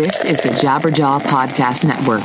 [0.00, 2.22] This is the Jabberjaw Podcast Network.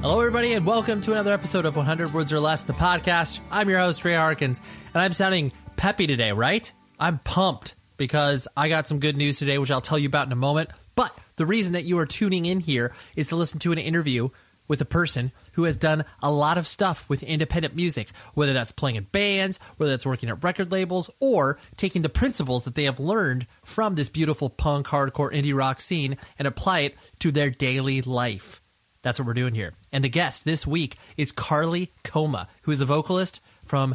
[0.00, 3.38] Hello, everybody, and welcome to another episode of 100 Words or Less, the podcast.
[3.52, 4.60] I'm your host, Ray Harkins,
[4.92, 6.72] and I'm sounding peppy today, right?
[6.98, 10.32] I'm pumped because I got some good news today, which I'll tell you about in
[10.32, 10.70] a moment.
[10.96, 14.30] But the reason that you are tuning in here is to listen to an interview
[14.68, 18.72] with a person who has done a lot of stuff with independent music, whether that's
[18.72, 22.84] playing in bands, whether that's working at record labels, or taking the principles that they
[22.84, 27.50] have learned from this beautiful punk, hardcore, indie rock scene and apply it to their
[27.50, 28.60] daily life.
[29.02, 29.72] That's what we're doing here.
[29.92, 33.94] And the guest this week is Carley Coma, who is the vocalist from,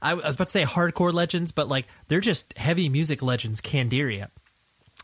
[0.00, 4.30] I was about to say hardcore legends, but like they're just heavy music legends, Candiria.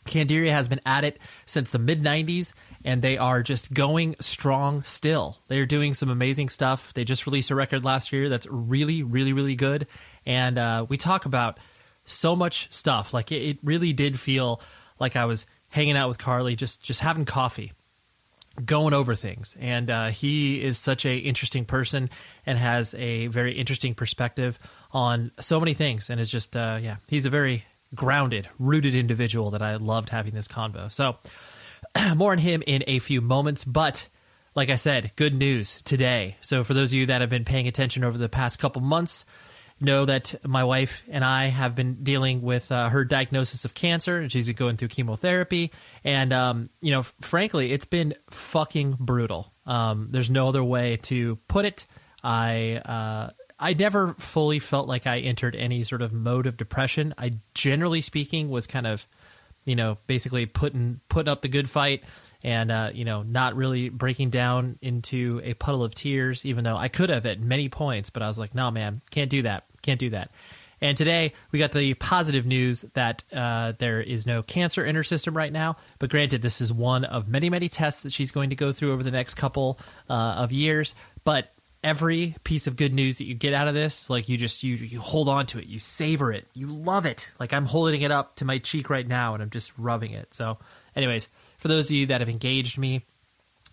[0.09, 2.55] Candiria has been at it since the mid 90s
[2.85, 5.39] and they are just going strong still.
[5.49, 6.93] They are doing some amazing stuff.
[6.95, 9.87] They just released a record last year that's really, really, really good.
[10.27, 11.59] And uh, we talk about
[12.05, 13.13] so much stuff.
[13.13, 14.61] Like it, it really did feel
[14.99, 17.73] like I was hanging out with Carley, just just having coffee,
[18.65, 19.57] going over things.
[19.61, 22.09] And uh, he is such a interesting person
[22.47, 24.59] and has a very interesting perspective
[24.93, 26.11] on so many things.
[26.11, 27.65] And is just uh, yeah, he's a very
[27.95, 30.91] grounded, rooted individual that I loved having this convo.
[30.93, 31.17] So
[32.17, 34.09] more on him in a few moments, but
[34.55, 36.37] like I said, good news today.
[36.41, 39.25] So for those of you that have been paying attention over the past couple months,
[39.81, 44.19] know that my wife and I have been dealing with uh, her diagnosis of cancer,
[44.19, 45.73] and she's been going through chemotherapy.
[46.05, 49.53] And um, you know, frankly, it's been fucking brutal.
[49.67, 51.87] Um, there's no other way to put it.
[52.25, 57.15] I uh, I never fully felt like I entered any sort of mode of depression.
[57.19, 59.07] I generally speaking was kind of
[59.69, 62.03] you know, basically putting putting up the good fight
[62.43, 66.77] and uh, you know, not really breaking down into a puddle of tears, even though
[66.77, 69.65] I could have at many points, but I was like, no, man, can't do that,
[69.83, 70.31] can't do that.
[70.81, 75.03] And today we got the positive news that uh, there is no cancer in her
[75.03, 75.77] system right now.
[75.99, 78.93] But granted, this is one of many, many tests that she's going to go through
[78.93, 80.95] over the next couple uh, of years.
[81.25, 81.53] But
[81.83, 84.75] every piece of good news that you get out of this like you just you
[84.75, 85.67] you hold on to it.
[85.67, 86.47] You savor it.
[86.55, 87.31] You love it.
[87.39, 90.35] Like i'm holding it up to my cheek right now and i'm just rubbing it.
[90.35, 90.59] So
[90.97, 91.29] anyways
[91.59, 93.03] for those of you that have engaged me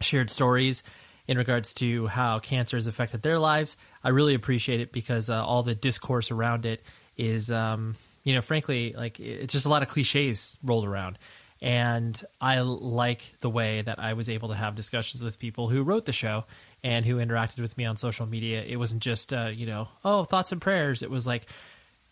[0.02, 0.84] shared stories
[1.28, 5.44] in regards to how cancer has affected their lives i really appreciate it because uh,
[5.44, 6.84] all the discourse around it
[7.18, 7.96] is um,
[8.26, 11.18] you know frankly like it's just a lot of cliches rolled around.
[11.62, 15.84] And I like the way that I was able to have discussions with people who
[15.84, 16.46] wrote the show
[16.85, 18.63] and who interacted with me on social media.
[18.63, 21.01] It wasn't just uh, you know, oh, thoughts and prayers.
[21.01, 21.47] It was like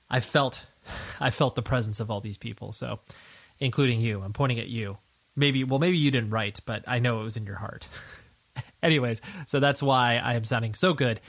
[0.10, 0.66] I felt
[1.22, 2.74] I felt the presence of all these people.
[2.74, 3.00] So,
[3.60, 4.22] including you.
[4.22, 4.98] I'm pointing at you.
[5.36, 7.88] Maybe well, maybe you didn't write, but I know it was in your heart.
[8.84, 11.22] Anyways, so that's why I am sounding so good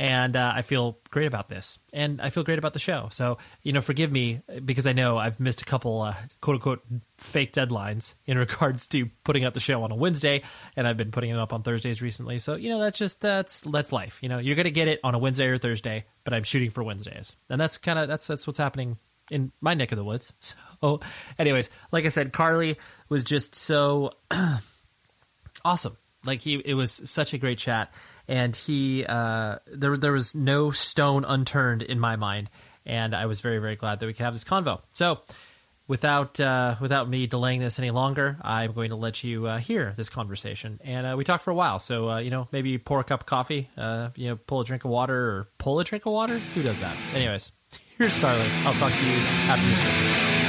[0.00, 3.08] and uh, I feel great about this, and I feel great about the show.
[3.10, 6.82] So you know, forgive me because I know I've missed a couple uh, quote unquote
[7.18, 10.40] fake deadlines in regards to putting up the show on a Wednesday,
[10.74, 12.38] and I've been putting them up on Thursdays recently.
[12.38, 14.20] So you know, that's just that's that's life.
[14.22, 16.82] You know, you're gonna get it on a Wednesday or Thursday, but I'm shooting for
[16.82, 18.96] Wednesdays, and that's kind of that's that's what's happening
[19.30, 20.32] in my neck of the woods.
[20.80, 21.00] So,
[21.38, 22.78] anyways, like I said, Carley
[23.10, 24.14] was just so
[25.62, 25.94] awesome.
[26.24, 27.92] Like he, it was such a great chat
[28.30, 32.48] and he uh, there there was no stone unturned in my mind,
[32.86, 34.80] and I was very very glad that we could have this convo.
[34.92, 35.20] So
[35.88, 39.92] without uh, without me delaying this any longer, I'm going to let you uh, hear
[39.96, 40.78] this conversation.
[40.84, 43.20] And uh, we talked for a while, so uh, you know maybe pour a cup
[43.20, 46.12] of coffee, uh, you know, pull a drink of water, or pull a drink of
[46.12, 46.38] water.
[46.38, 46.96] Who does that?
[47.12, 47.50] Anyways,
[47.98, 48.48] here's Carley.
[48.64, 49.16] I'll talk to you
[49.48, 50.39] after the surgery.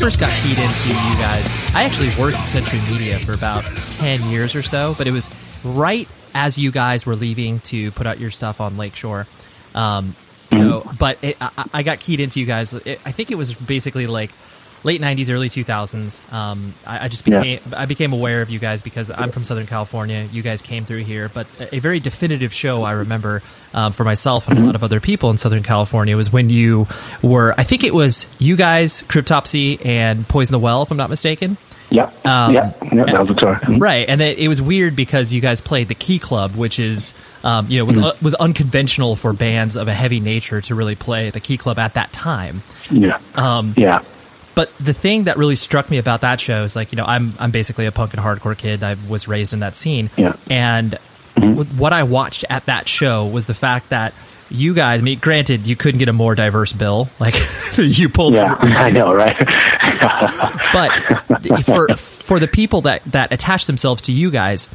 [0.00, 1.74] First got keyed into you guys.
[1.76, 5.28] I actually worked at Century Media for about ten years or so, but it was
[5.62, 9.26] right as you guys were leaving to put out your stuff on Lakeshore.
[9.74, 10.16] Um,
[10.52, 12.72] so, but it, I, I got keyed into you guys.
[12.72, 14.32] It, I think it was basically like
[14.82, 16.32] late '90s, early 2000s.
[16.32, 17.40] Um, I, I just Yeah.
[17.40, 20.28] became I became aware of you guys because I'm from Southern California.
[20.32, 23.42] You guys came through here, but a, a very definitive show I remember
[23.74, 26.86] um, for myself and a lot of other people in Southern California was when you
[27.22, 27.54] were.
[27.58, 31.56] I think it was you guys, Cryptopsy and Poison the Well, if I'm not mistaken.
[31.92, 32.24] Yep.
[32.24, 32.54] Um.
[32.54, 32.78] Yep.
[32.92, 33.56] That was the tour.
[33.56, 33.80] Mhm.
[33.80, 37.14] Right, and it, it was weird because you guys played the Key Club, which is,
[37.42, 40.94] um, you know, was, uh, was unconventional for bands of a heavy nature to really
[40.94, 42.62] play the Key Club at that time.
[42.92, 43.18] Yeah.
[43.34, 44.02] Um, Yeah.
[44.54, 47.34] But the thing that really struck me about that show is like, you know, I'm
[47.38, 48.82] I'm basically a punk and hardcore kid.
[48.82, 50.34] I was raised in that scene, Yeah.
[50.50, 50.98] and
[51.36, 51.54] mm-hmm.
[51.54, 54.12] with what I watched at that show was the fact that
[54.50, 57.08] you guys, I mean, granted, you couldn't get a more diverse bill.
[57.20, 57.34] Like
[57.76, 58.56] you pulled, Yeah.
[58.60, 59.36] I know, right?
[60.72, 64.68] but for for the people that that attach themselves to you guys,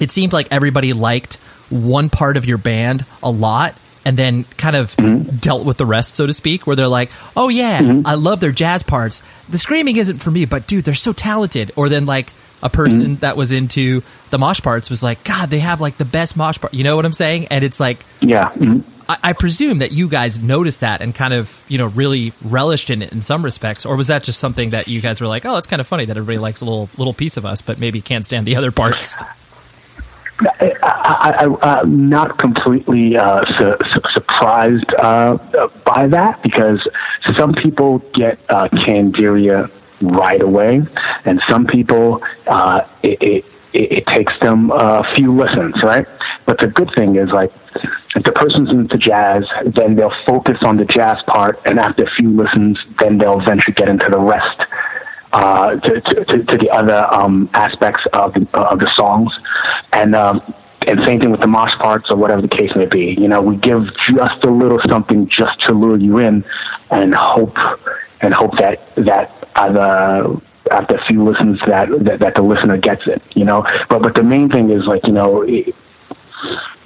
[0.00, 1.36] it seemed like everybody liked
[1.68, 3.74] one part of your band a lot
[4.04, 5.36] and then kind of mm-hmm.
[5.36, 8.06] dealt with the rest so to speak where they're like oh yeah mm-hmm.
[8.06, 9.22] i love their jazz parts.
[9.48, 11.72] The screaming isn't for me but dude they're so talented.
[11.76, 12.32] Or then like
[12.62, 12.76] a mm-hmm.
[12.76, 16.36] person that was into the mosh parts was like god they have like the best
[16.36, 16.74] mosh part.
[16.74, 17.46] You know what i'm saying?
[17.48, 18.50] And it's like yeah.
[18.50, 18.84] Mhm.
[19.10, 22.90] I, I presume that you guys noticed that and kind of, you know, really relished
[22.90, 25.44] in it in some respects, or was that just something that you guys were like,
[25.44, 27.80] oh, it's kind of funny that everybody likes a little little piece of us, but
[27.80, 29.16] maybe can't stand the other parts?
[31.18, 35.38] I, I'm not completely uh, su- su- surprised uh,
[35.84, 36.86] by that because
[37.36, 39.70] some people get uh, Candiria
[40.02, 40.80] right away,
[41.24, 46.06] and some people uh, it, it, it, takes them a few listens, right?
[46.46, 47.52] But the good thing is, like,
[48.16, 49.44] if the person's into jazz,
[49.76, 53.74] then they'll focus on the jazz part, and after a few listens, then they'll eventually
[53.74, 54.60] get into the rest
[55.32, 59.32] uh, to, to, to, to the other um, aspects of the, of the songs,
[59.92, 60.40] and um,
[60.86, 63.16] and same thing with the mosh parts or whatever the case may be.
[63.18, 66.44] You know, we give just a little something just to lure you in,
[66.90, 67.56] and hope
[68.20, 70.40] and hope that that either
[70.70, 73.22] after a few listens that, that that the listener gets it.
[73.34, 75.42] You know, but but the main thing is like you know.
[75.42, 75.74] It,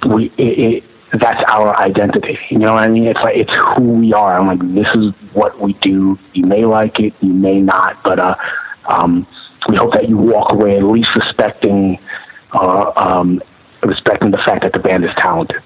[0.07, 0.83] we it, it,
[1.19, 2.37] that's our identity.
[2.49, 3.05] You know what I mean?
[3.05, 4.37] It's like it's who we are.
[4.37, 6.17] I'm like this is what we do.
[6.33, 8.35] You may like it, you may not, but uh,
[8.89, 9.25] um,
[9.69, 11.97] we hope that you walk away at least respecting,
[12.53, 13.41] uh, um,
[13.87, 15.61] respecting the fact that the band is talented.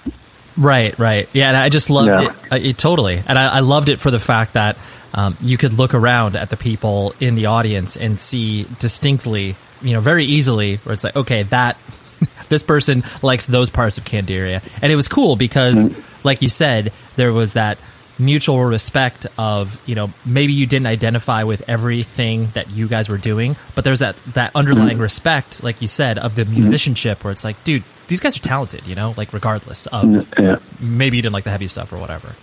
[0.57, 1.29] Right, right.
[1.33, 2.29] Yeah, and I just loved Yeah.
[2.29, 3.21] it, uh, it totally.
[3.25, 4.77] And I, I loved it for the fact that
[5.13, 9.93] um, you could look around at the people in the audience and see distinctly, you
[9.93, 11.77] know, very easily where it's like, okay, that
[12.49, 14.61] this person likes those parts of Candiria.
[14.81, 15.89] And it was cool because,
[16.25, 17.77] like you said, there was that
[18.19, 23.17] mutual respect of, you know, maybe you didn't identify with everything that you guys were
[23.17, 27.45] doing, but there's that, that underlying respect, like you said, of the musicianship where it's
[27.45, 30.57] like, dude, these guys are talented, you know, like regardless of Yeah.
[30.79, 32.35] maybe you didn't like the heavy stuff or whatever.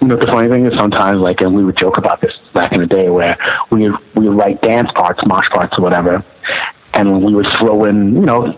[0.00, 2.72] You know, the funny thing is sometimes, like, and we would joke about this back
[2.72, 3.36] in the day, where
[3.70, 6.24] we would, we would write dance parts, mosh parts, or whatever,
[6.94, 8.56] and we would throw in, you know,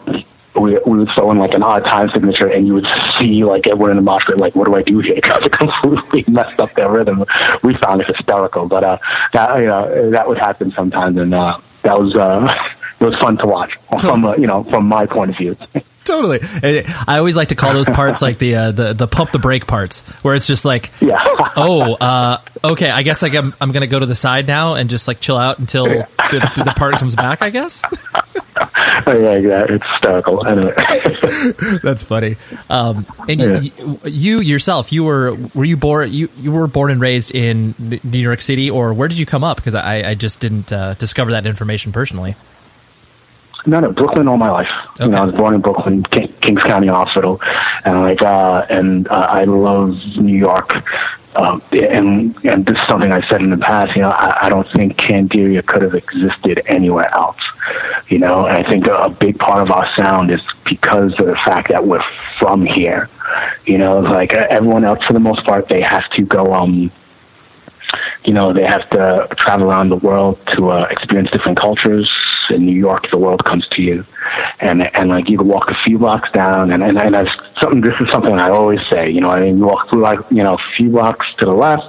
[0.54, 2.86] we, we would throw in like an odd time signature, and you would
[3.18, 5.14] see like everyone in the mosh pit, like, what do I do here?
[5.22, 7.24] Because it completely messed up their rhythm.
[7.64, 8.98] We found it hysterical, but uh,
[9.32, 12.46] that you know that would happen sometimes, and uh, that was uh,
[13.00, 15.56] it was fun to watch from uh, you know from my point of view.
[16.04, 16.40] Totally.
[17.06, 19.66] I always like to call those parts like the uh, the the pump the brake
[19.66, 21.16] parts, where it's just like, yeah,
[21.56, 24.90] oh, uh, okay, I guess like I'm I'm gonna go to the side now and
[24.90, 27.40] just like chill out until the, the part comes back.
[27.40, 27.84] I guess.
[29.06, 30.44] oh, yeah, yeah, it's hysterical.
[30.46, 30.74] Anyway.
[31.82, 32.36] That's funny.
[32.68, 33.60] Um, and Yeah.
[33.60, 37.74] you, you yourself, you were were you born you you were born and raised in
[37.78, 39.56] New York City, or where did you come up?
[39.56, 42.34] Because I, I just didn't uh, discover that information personally.
[43.64, 44.70] No, no, Brooklyn all my life.
[44.98, 47.40] You know, I was born in Brooklyn, King, Kings County Hospital,
[47.84, 50.82] and like, uh, and uh, I love New York.
[51.34, 53.96] Um, and and this is something I said in the past.
[53.96, 57.40] You know, I, I don't think Candiria could have existed anywhere else.
[58.08, 61.36] You know, and I think a big part of our sound is because of the
[61.36, 62.04] fact that we're
[62.38, 63.08] from here.
[63.64, 66.52] You know, like everyone else, for the most part, they have to go.
[66.52, 66.90] Um,
[68.24, 72.10] you know, they have to travel around the world to uh, experience different cultures,
[72.50, 74.04] in New York, the world comes to you,
[74.60, 77.80] and and like you can walk a few blocks down, and and and that's something.
[77.80, 79.10] This is something I always say.
[79.10, 81.52] You know, I mean, you walk through like you know a few blocks to the
[81.52, 81.84] left,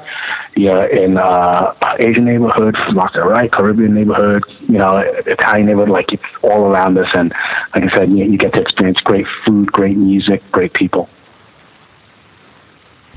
[0.55, 5.89] you're in uh, Asian neighborhood, blocks to the right, Caribbean neighborhood, you know, Italian neighborhood.
[5.89, 7.33] Like it's all around us, and
[7.75, 11.09] like I said, you, you get to experience great food, great music, great people.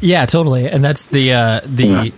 [0.01, 0.69] Yeah, totally.
[0.69, 2.13] And that's the uh, the.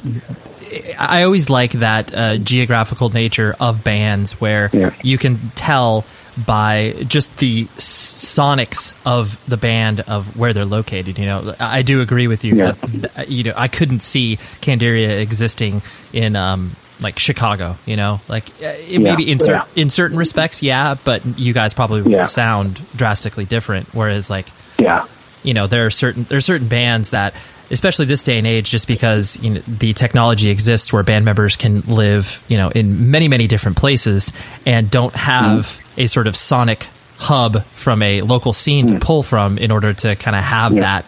[0.98, 4.94] I always like that uh, geographical nature of bands where Yeah.
[5.02, 6.04] you can tell
[6.36, 11.18] by just the s- sonics of the band of where they're located.
[11.18, 12.56] You know, I do agree with you.
[12.56, 12.72] Yeah.
[12.82, 15.82] That, you know, I couldn't see Candiria existing
[16.12, 17.76] in um, like Chicago.
[17.86, 19.64] You know, like uh, it Yeah, maybe in cer- yeah.
[19.74, 23.88] in certain respects, yeah, but you guys probably would sound drastically different.
[23.92, 24.48] Whereas like
[24.78, 25.06] Yeah,
[25.42, 27.34] you know there are certain there are certain bands that
[27.70, 31.56] especially this day and age just because you know the technology exists where band members
[31.56, 34.32] can live you know in many many different places
[34.66, 38.98] and don't have a sort of sonic hub from a local scene to hmm.
[39.00, 40.82] pull from in order to kind of have Yeah.
[40.82, 41.04] that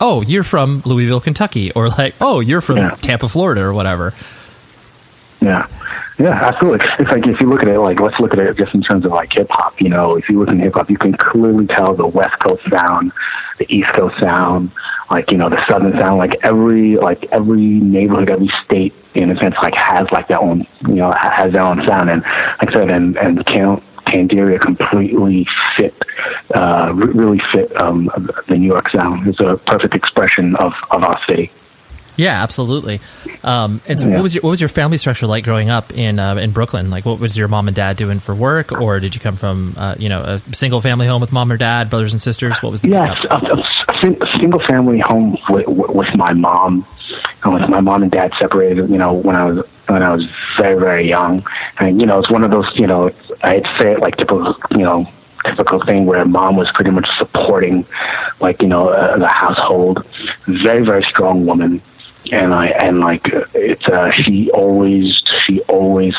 [0.00, 2.88] oh you're from Louisville Kentucky or like oh you're from Yeah.
[2.90, 4.12] Tampa Florida or whatever
[5.40, 5.66] Yeah,
[6.18, 6.88] yeah, absolutely.
[6.98, 9.04] It's like if you look at it, like let's look at it just in terms
[9.04, 9.78] of like hip hop.
[9.80, 12.62] You know, if you look in hip hop, you can clearly tell the West Coast
[12.70, 13.12] sound,
[13.58, 14.70] the East Coast sound,
[15.10, 16.18] like you know the Southern sound.
[16.18, 20.66] Like every like every neighborhood, every state, in a sense, like has like their own,
[20.82, 22.10] you know, has their own sound.
[22.10, 25.46] And like I said, and and Can- Candiria completely
[25.76, 25.94] fit,
[26.54, 28.10] uh, really fit um,
[28.48, 29.26] the New York sound.
[29.26, 31.50] It's a perfect expression of of our city.
[32.16, 33.00] Yeah absolutely
[33.42, 34.14] um, and so Yeah.
[34.16, 36.90] what was your what was your family structure like growing up in uh, in Brooklyn
[36.90, 39.74] like what was your mom and dad doing for work or did you come from
[39.76, 42.70] uh, you know a single family home with mom or dad brothers and sisters what
[42.70, 46.86] was the Yes, a, a, a single family home with, with my mom.
[47.44, 50.24] With my mom and dad separated, you know, when I was when I was
[50.56, 51.46] very very young,
[51.78, 53.10] and you know, it's one of those, you know,
[53.42, 55.06] I'd say it like typical, you know,
[55.44, 57.84] typical thing where mom was pretty much supporting,
[58.40, 60.06] like you know, uh, the household.
[60.46, 61.82] Very very strong woman,
[62.32, 66.14] and I and like it's uh, she always she always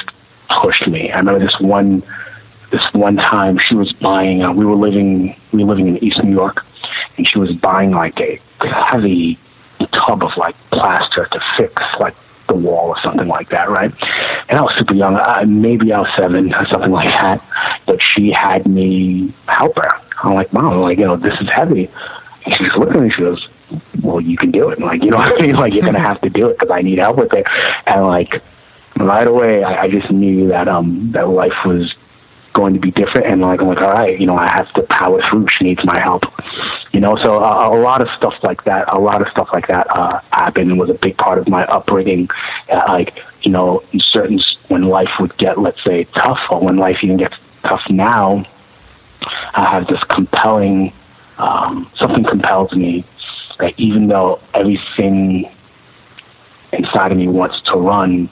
[0.49, 1.11] pushed me.
[1.11, 2.03] I remember this one
[2.71, 6.21] this one time she was buying uh, we were living we were living in east
[6.23, 6.65] new york
[7.17, 9.37] and she was buying like a heavy
[9.91, 12.15] tub of like plaster to fix like
[12.47, 13.91] the wall or something like that right?
[14.49, 17.41] And i was super young uh, maybe i was seven or something like that
[17.85, 19.91] but she had me help her.
[20.23, 21.89] I'm like mom I'm like you know this is heavy.
[22.45, 23.47] And she's looking at me she goes
[24.01, 24.79] well you can do it.
[24.79, 25.55] Like you know what i mean?
[25.55, 27.45] Like you're gonna have to do it because i need help with it.
[27.87, 28.41] And like
[28.97, 31.93] right away I, I just knew that um that life was
[32.53, 33.27] going to be different.
[33.27, 35.47] And like I'm like all right you know I have to power through.
[35.49, 36.25] She needs my help.
[36.93, 39.87] You know so a, lot of stuff like that a lot of stuff like that
[39.89, 42.29] uh happened and was a big part of my upbringing.
[42.71, 46.77] Uh, like you know in certain when life would get let's say tough or when
[46.77, 48.45] life even gets tough now
[49.53, 50.93] I have this compelling
[51.37, 53.03] um something compels me
[53.59, 55.49] that even though everything
[56.71, 58.29] inside of me wants to run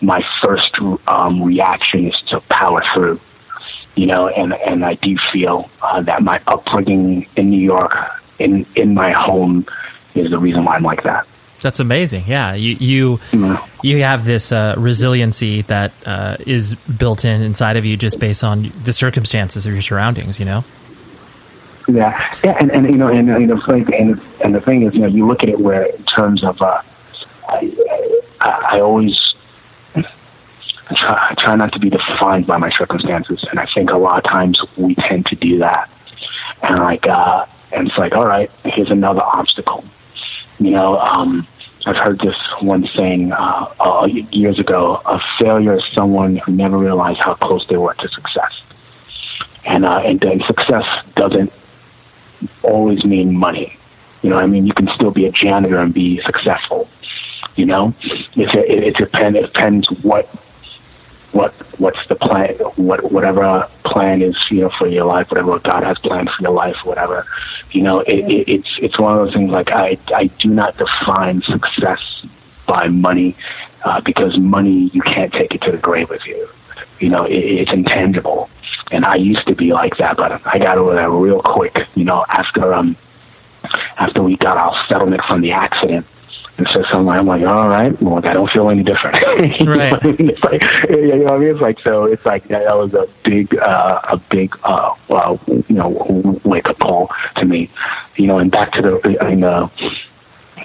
[0.00, 3.20] my first um, reaction is to power through
[3.98, 7.96] you know, and and I do feel uh, that my upbringing in New York,
[8.38, 9.66] in in my home,
[10.14, 11.26] is the reason why I'm like that.
[11.60, 12.24] That's amazing.
[12.28, 17.84] Yeah, you you you have this uh, resiliency that uh, is built in inside of
[17.84, 20.38] you just based on the circumstances of your surroundings.
[20.38, 20.64] You know.
[21.88, 24.94] Yeah, yeah, and, and you know, and you know, like, and and the thing is,
[24.94, 26.82] you know, you look at it where in terms of, uh,
[27.48, 29.18] I, I, I always
[30.94, 34.30] try, try not to be defined by my circumstances, and I think a lot of
[34.30, 35.88] times we tend to do that,
[36.62, 39.82] and like, uh, and it's like, all right, here's another obstacle,
[40.58, 40.98] you know.
[40.98, 41.46] Um,
[41.86, 46.76] I've heard this one saying uh, uh, years ago: a failure is someone who never
[46.76, 48.60] realized how close they were to success,
[49.64, 51.50] and uh, and then success doesn't
[52.62, 53.76] always mean money.
[54.22, 56.88] You know, I mean, you can still be a janitor and be successful.
[57.56, 59.38] You know, it's a, it, it depends.
[59.38, 60.26] It depends what
[61.32, 62.54] what what's the plan.
[62.76, 66.52] What whatever plan is, you know, for your life, whatever God has planned for your
[66.52, 67.26] life, whatever.
[67.70, 69.50] You know, it, it, it's it's one of those things.
[69.50, 72.26] Like I I do not define success
[72.66, 73.36] by money
[73.84, 76.48] uh, because money you can't take it to the grave with you.
[77.00, 78.50] You know, it, it's intangible.
[78.90, 81.86] And I used to be like that, but I got over that real quick.
[81.94, 82.96] You know, after um
[83.98, 86.06] after we got our settlement from the accident.
[86.58, 89.16] And so something I'm like, all right, well, I don't feel any different.
[89.68, 89.92] Right.
[89.92, 90.30] what I mean?
[90.30, 91.48] It's like, you know what I mean?
[91.50, 95.64] It's like, so it's like, that was a big, uh, a big, uh, uh, you
[95.76, 97.70] know, wake up call to me,
[98.16, 99.68] you know, and back to the, I mean, uh,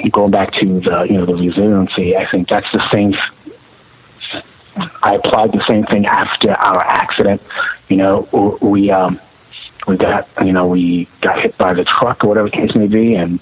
[0.10, 3.16] going back to the, you know, the resiliency, I think that's the same,
[4.76, 7.42] I applied the same thing after our accident.
[7.90, 9.20] You know, we um,
[9.88, 12.88] we got you know we got hit by the truck or whatever the case may
[12.88, 13.40] be, and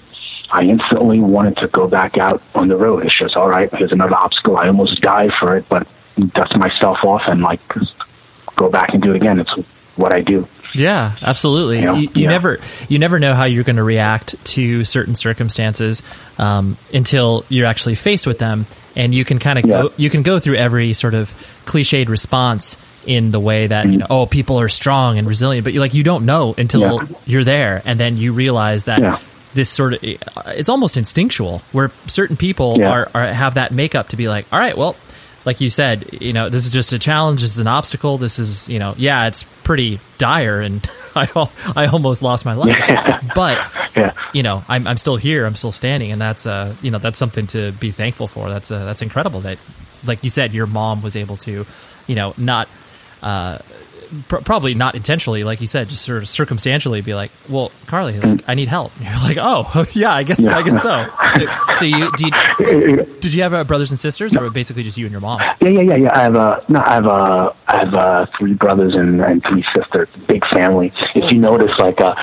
[0.50, 3.04] I instantly wanted to go back out on the road.
[3.06, 3.72] It's just all right.
[3.74, 4.56] Here's another obstacle.
[4.56, 5.86] I almost died for it, but
[6.34, 7.60] dust myself off and like
[8.56, 9.40] go back and do it again.
[9.40, 9.52] It's
[9.96, 10.46] what I do.
[10.74, 11.80] Yeah, absolutely.
[11.80, 11.94] You know?
[11.94, 12.28] You, you Yeah.
[12.30, 16.02] never you never know how you're going to react to certain circumstances
[16.38, 19.82] um, until you're actually faced with them, and you can kind of Yeah.
[19.82, 21.32] go, you can go through every sort of
[21.66, 25.72] cliched response in the way that you know oh people are strong and resilient, but
[25.72, 26.98] you like you don't know until Yeah.
[27.26, 29.00] you're there, and then you realize that.
[29.00, 29.18] Yeah.
[29.54, 32.88] This sort of it's almost instinctual where certain people Yeah.
[32.88, 34.96] are, are have that makeup to be like, all right, well,
[35.44, 37.40] like you said, you know, this is just a challenge.
[37.40, 38.18] This is an obstacle.
[38.18, 41.26] This is, you know, yeah, it's pretty dire, and I
[41.76, 42.78] I almost lost my life,
[43.34, 43.58] but
[43.96, 44.12] Yeah.
[44.32, 45.44] you know, I'm I'm still here.
[45.46, 48.48] I'm still standing, and that's uh, you know, that's something to be thankful for.
[48.48, 49.58] That's uh, that's incredible that,
[50.04, 51.66] like you said, your mom was able to,
[52.06, 52.68] you know, not.
[53.22, 53.58] Uh,
[54.28, 58.18] pr- probably not intentionally, like you said, just sort of circumstantially be like, "Well, Carley,
[58.20, 60.56] like, I need help." And you're like, "Oh, yeah, I guess, Yeah.
[60.58, 62.32] I guess so." So, so you did,
[63.20, 65.40] did you have uh, brothers and sisters, or basically just you and your mom?
[65.40, 66.18] Yeah, yeah, yeah, yeah.
[66.18, 69.64] I have uh, no, I have uh, I have uh, three brothers and, and three
[69.74, 70.08] sisters.
[70.26, 70.92] Big family.
[71.14, 72.14] If you notice, like, uh,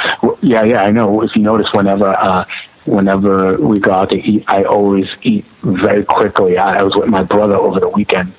[0.42, 1.22] yeah, yeah, I know.
[1.22, 2.46] If you notice, whenever uh,
[2.86, 6.58] whenever we go out to eat, I always eat very quickly.
[6.58, 8.34] I, I was with my brother over the weekend,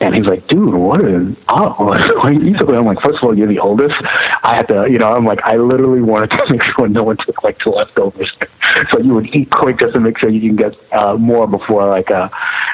[0.00, 1.74] and he's like, "Dude, what is oh,
[2.16, 3.94] why you eat so quick?" I'm like, first of all, you're the oldest.
[4.42, 7.16] I had to, you know, I'm like, I literally wanted to make sure no one
[7.16, 8.32] took like the leftovers,
[8.90, 11.88] so you would eat quick just to make sure you can get uh, more before
[11.88, 12.28] like uh,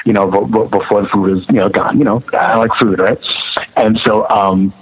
[0.05, 1.97] you know, b- b- before the food is you know gone.
[1.97, 3.19] You know, I like food, right?
[3.75, 4.73] And so, um,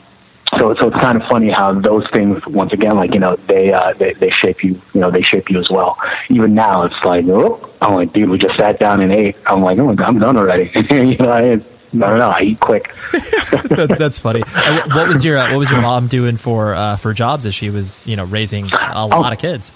[0.60, 3.72] so so it's kind of funny how those things once again like you know they
[3.72, 5.98] uh they, they shape you you know they shape you as well
[6.30, 9.62] even now it's like oh i'm like dude we just sat down and ate i'm
[9.62, 11.62] like oh i'm done already you know I,
[11.94, 14.44] no no no i eat quick That- that's funny.
[14.56, 17.54] Uh, what was your uh, What was your mom doing for uh, for jobs as
[17.56, 19.72] she was you know raising a lot of kids?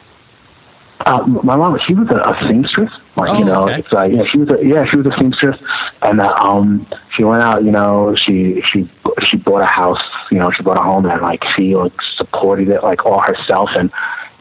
[1.05, 2.91] Uh, my mom, she was a, a seamstress.
[3.17, 3.79] Like Oh, you know, okay.
[3.79, 5.61] it's like yeah, she was a yeah, she was a seamstress,
[6.01, 7.63] and uh, um, she went out.
[7.63, 8.89] You know, she she
[9.27, 10.01] she bought a house.
[10.31, 13.69] You know, she bought a home, and like she like supported it like all herself
[13.75, 13.91] and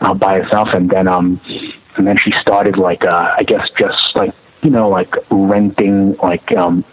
[0.01, 1.41] uh, by herself, and then um,
[1.97, 6.51] and then she started like uh, I guess just like you know like renting like
[6.57, 6.85] um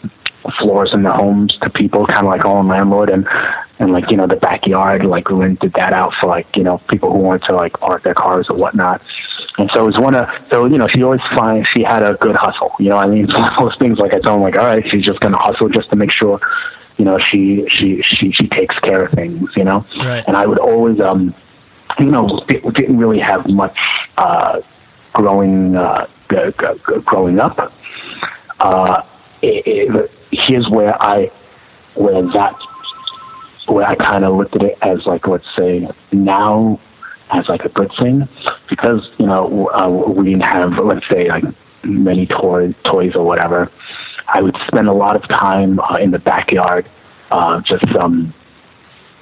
[0.59, 3.27] floors in the homes to people, kind of like own landlord, and
[3.79, 7.11] and like you know the backyard, like rented that out for like you know people
[7.11, 9.01] who wanted to like park their cars or whatnot.
[9.57, 12.13] And so it was one of so you know she always finds she had a
[12.15, 12.73] good hustle.
[12.79, 14.57] You know, what I mean, it's one of those things like I told him like,
[14.57, 16.39] all right, she's just gonna hustle just to make sure,
[16.97, 19.55] you know, she she she she takes care of things.
[19.55, 20.23] You know, Right.
[20.27, 21.33] and I would always um,
[21.99, 23.77] you know, didn't really have much
[24.17, 24.61] uh,
[25.13, 26.07] growing uh,
[27.05, 27.73] growing up.
[28.59, 29.03] Uh,
[29.41, 31.31] it, it, here's where I
[31.95, 32.55] where that
[33.67, 36.79] where I kind of looked at it as like let's say now
[37.31, 38.27] as like a good thing
[38.69, 41.43] because you know uh, we didn't have let's say like
[41.83, 43.71] many toys toys or whatever.
[44.27, 46.89] I would spend a lot of time uh, in the backyard,
[47.31, 48.33] uh, just um,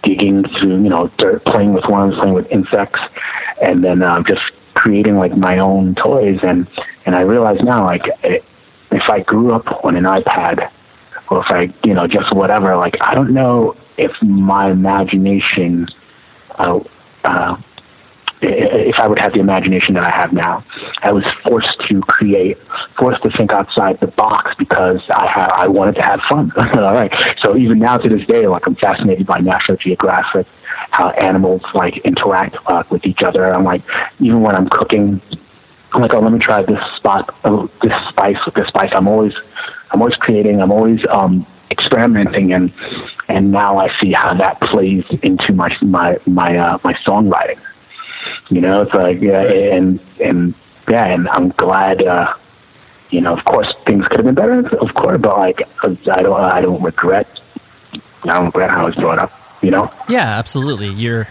[0.03, 2.99] digging through you know dirt, playing with worms, playing with insects,
[3.61, 4.41] and then uh, just
[4.75, 6.39] creating like my own toys.
[6.43, 6.67] And
[7.05, 8.43] and I realize now like it,
[8.91, 10.69] if I grew up on an iPad
[11.29, 15.87] or if I, you know, just whatever, like, I don't know if my imagination,
[16.57, 16.79] uh,
[17.23, 17.57] uh,
[18.41, 20.63] if I would have the imagination that I have now.
[21.01, 22.57] I was forced to create,
[22.97, 26.51] forced to think outside the box because I ha- I wanted to have fun.
[26.57, 27.13] All right.
[27.43, 30.47] So even now to this day, like, I'm fascinated by National Geographic,
[30.91, 33.53] how animals, like, interact uh, with each other.
[33.53, 33.83] I'm like,
[34.19, 35.21] even when I'm cooking,
[35.91, 38.91] I'm like, oh, let me try this spot, oh, this spice with this spice.
[38.93, 39.33] I'm always,
[39.91, 40.61] I'm always creating.
[40.61, 42.73] I'm always um, experimenting, and
[43.27, 47.59] and now I see how that plays into my my my uh, my songwriting.
[48.49, 50.53] You know, it's like yeah, and and
[50.89, 52.01] yeah, and I'm glad.
[52.03, 52.33] Uh,
[53.09, 56.39] you know, of course, things could have been better, of course, but like, I don't,
[56.39, 57.39] I don't regret.
[57.93, 59.33] I don't regret how I was brought up.
[59.61, 59.91] You know.
[60.07, 60.89] Yeah, absolutely.
[60.89, 61.27] You're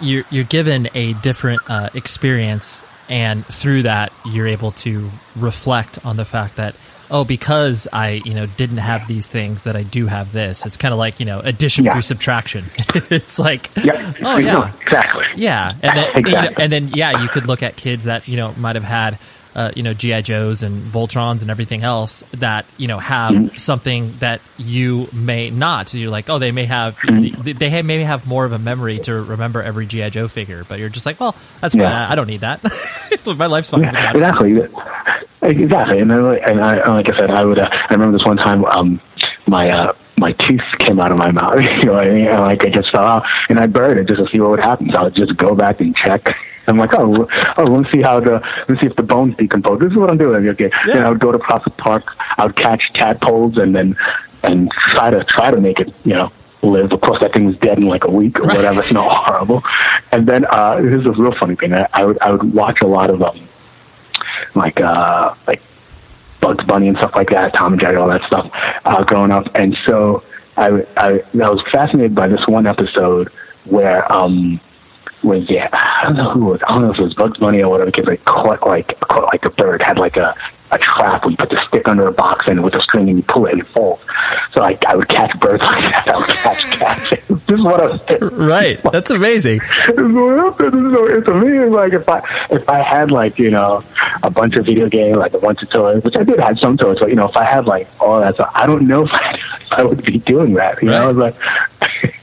[0.00, 6.16] you're you're given a different uh, experience, and through that, you're able to reflect on
[6.16, 6.76] the fact that
[7.12, 10.66] oh, because I you know didn't have these things, that I do have this.
[10.66, 11.92] It's kind of like you know addition Yeah.
[11.92, 12.64] through subtraction.
[13.10, 14.12] it's like Yeah.
[14.22, 15.26] oh yeah, Exactly.
[15.36, 18.36] yeah, and then you know, and then yeah, you could look at kids that you
[18.36, 19.18] know might have had.
[19.54, 23.56] Uh, you know GI Joes and Voltrons and everything else that you know have Mm-hmm.
[23.58, 25.92] something that you may not.
[25.92, 27.58] You're like, oh, they may have Mm-hmm.
[27.58, 30.78] they, have, maybe have more of a memory to remember every GI Joe figure, but
[30.78, 31.82] you're just like, well, that's fine.
[31.82, 32.08] Yeah.
[32.08, 32.62] I, I don't need that.
[33.36, 35.21] My life's fine Yeah, that.
[35.42, 35.98] Exactly.
[36.00, 37.58] And, then, and I, and like I said, I would.
[37.58, 38.64] Uh, I remember this one time.
[38.64, 39.00] Um,
[39.46, 41.60] my uh, my tooth came out of my mouth.
[41.60, 42.26] You know what I mean?
[42.26, 44.60] And like I just fell out, and I buried it just to see what would
[44.60, 44.90] happen.
[44.92, 46.36] So I would just go back and check.
[46.68, 49.80] I'm like, oh, oh, let's see how the let's see if the bones decompose.
[49.80, 50.46] This is what I'm doing.
[50.48, 50.94] Okay, yeah.
[50.94, 52.16] then I would go to Prospect Park.
[52.38, 53.96] I would catch tadpoles and then
[54.44, 56.30] and try to try to make it, you know,
[56.62, 56.92] live.
[56.92, 58.82] Of course, that thing was dead in like a week or whatever.
[58.86, 59.62] You know, horrible.
[60.12, 61.72] And then uh, this is a real funny thing.
[61.74, 63.40] I, I would I would watch a lot of um
[64.54, 65.62] like uh like
[66.42, 68.50] Bugs Bunny and stuff like that, Tom and Jerry, all that stuff,
[68.84, 69.46] uh, growing up.
[69.54, 70.22] And so
[70.56, 73.30] I, I, I was fascinated by this one episode
[73.64, 74.60] where, um,
[75.22, 76.60] where yeah, I don't know who it was.
[76.66, 77.90] I don't know if it was Bugs Bunny or whatever.
[77.90, 80.34] Because like caught like caught like a bird had like a
[80.72, 83.18] a trap where you put the stick under a box and with a string and
[83.18, 84.00] you pull it and it falls.
[84.52, 86.08] So I, I would catch birds like that.
[86.08, 87.10] I would catch cats.
[87.26, 88.80] this is what I was Right.
[88.90, 89.60] That's amazing.
[90.62, 91.70] This is it's amazing.
[91.72, 92.18] Like if I
[92.50, 93.82] if I had like you know
[94.22, 96.76] a bunch of video games, like a bunch of toys, which I did have some
[96.76, 99.12] toys, but you know if I had like all that stuff, I don't know if
[99.12, 100.82] I, if I would be doing that.
[100.82, 100.98] You right.
[100.98, 101.34] know, I was like.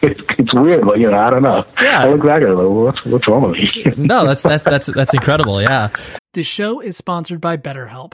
[0.01, 1.65] It's, it's weird, but you know, I don't know.
[1.81, 2.03] Yeah.
[2.03, 3.83] I look back at it, like, what's what's wrong with me?
[3.97, 5.61] no, that's that, that's that's incredible.
[5.61, 5.89] Yeah.
[6.33, 8.13] The show is sponsored by BetterHelp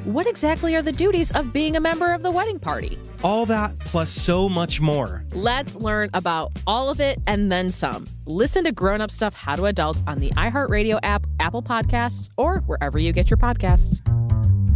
[0.05, 2.97] what exactly are the duties of being a member of the wedding party?
[3.23, 5.23] All that plus so much more.
[5.33, 8.05] Let's learn about all of it and then some.
[8.25, 12.59] Listen to Grown Up Stuff How to Adult on the iHeartRadio app, Apple Podcasts, or
[12.61, 14.01] wherever you get your podcasts.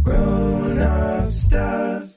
[0.02, 2.15] Grown Up Stuff.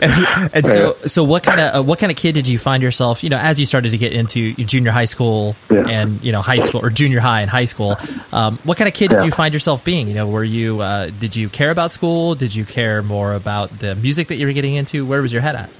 [0.00, 2.82] And, and so, so what kind of uh, what kind of kid did you find
[2.82, 3.22] yourself?
[3.22, 5.86] You know, as you started to get into junior high school yeah.
[5.88, 7.96] and you know high school or junior high and high school,
[8.32, 9.18] um, what kind of kid yeah.
[9.18, 10.08] did you find yourself being?
[10.08, 12.34] You know, were you uh, did you care about school?
[12.34, 15.06] Did you care more about the music that you were getting into?
[15.06, 15.70] Where was your head at?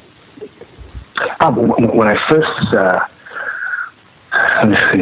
[1.40, 3.00] Um, when I first, uh,
[4.56, 4.98] let me see,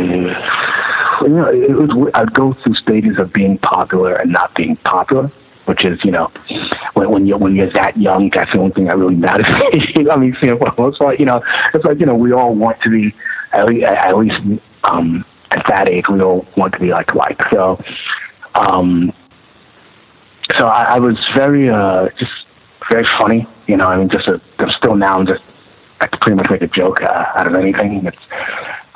[1.23, 5.31] you know, was I'd go through stages of being popular and not being popular
[5.67, 6.31] which is you know
[6.95, 9.49] when when you're when you're that young, that's the only thing that really matters.
[10.11, 11.43] I mean, you know, it's like you know,
[11.75, 13.15] it's like you know, we all want to be
[13.53, 14.37] at least at least
[14.85, 17.81] um, at that age, we all want to be like like so.
[18.55, 19.13] Um,
[20.59, 22.33] so I, I was very uh, just
[22.91, 23.87] very funny, you know.
[23.87, 25.43] I mean, just a, I'm still now I'm just
[26.01, 28.07] I could pretty much make a joke uh, out of anything.
[28.07, 28.17] It's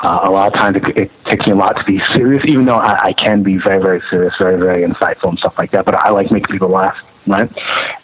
[0.02, 2.64] uh, a lot of times it, it takes me a lot to be serious, even
[2.64, 5.84] though I, I can be very, very serious, very, very insightful and stuff like that.
[5.84, 7.50] But I like making people laugh, right?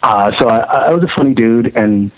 [0.03, 2.11] Uh, so I, I was a funny dude, and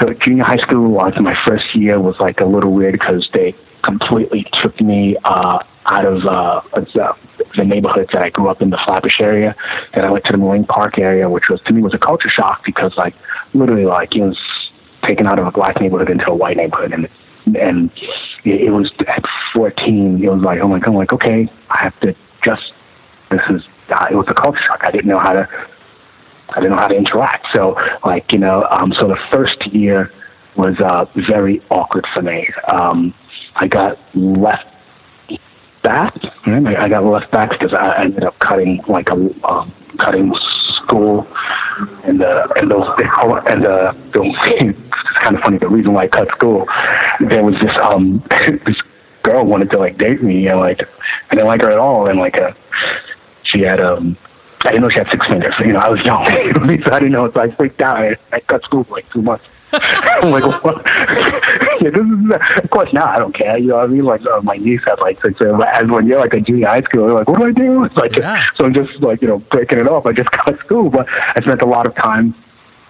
[0.00, 3.54] so junior high school, like my first year, was like a little weird because they
[3.82, 7.14] completely took me uh, out of uh, the,
[7.56, 9.56] the neighborhoods that I grew up in, the Flatbush area,
[9.94, 12.28] and I went to the Marine Park area, which was to me was a culture
[12.28, 13.14] shock because like
[13.54, 14.38] literally like it was
[15.06, 17.08] taken out of a black neighborhood into a white neighborhood, and
[17.56, 17.90] and
[18.44, 21.98] it, was at 14, it was like oh my god, I'm like okay, I have
[22.00, 22.72] to just
[23.30, 24.80] this is uh, it was a culture shock.
[24.82, 25.48] I didn't know how to
[26.50, 27.46] I didn't know how to interact.
[27.54, 30.12] So like you know, um, so the first year
[30.56, 32.48] was uh, very awkward for me.
[32.72, 33.14] Um,
[33.56, 34.66] I got left
[35.82, 36.14] back.
[36.46, 39.14] I got left back because I ended up cutting like a
[39.50, 40.32] um, cutting
[40.92, 41.26] school,
[42.04, 42.86] and the and those
[43.48, 44.20] and the, the
[44.60, 45.58] it's kind of funny.
[45.58, 46.66] The reason why I cut school,
[47.20, 48.22] there was this um
[48.66, 48.76] this
[49.22, 50.82] girl wanted to like date me, and like
[51.30, 52.52] I didn't like her at all, and like uh,
[53.44, 54.16] she had um.
[54.64, 55.54] I didn't know she had six fingers.
[55.58, 56.24] You know, I was young,
[56.84, 57.28] so I didn't know.
[57.28, 57.96] So I freaked out.
[57.96, 59.44] I, I cut school for like two months.
[59.72, 60.86] I'm like, what?
[61.82, 63.58] Yeah, this is, of course, now I don't care.
[63.58, 64.04] You know what I mean?
[64.04, 66.82] Like, uh, my niece had like six, uh, as when you're like a junior high
[66.82, 67.84] school, you're like, what do I do?
[67.84, 68.44] It's like, yeah.
[68.54, 70.06] so I'm just like, you know, breaking it off.
[70.06, 72.34] I just got school, but I spent a lot of time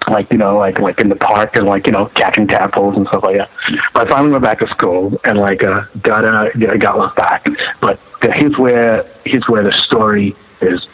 [0.09, 3.07] like you know, like like in the park and like you know catching tadpoles and
[3.07, 3.51] stuff like that.
[3.95, 6.99] But I finally went back to school and like uh, got uh, you know, got
[6.99, 7.47] left back.
[7.81, 10.87] But here's where here's where the story is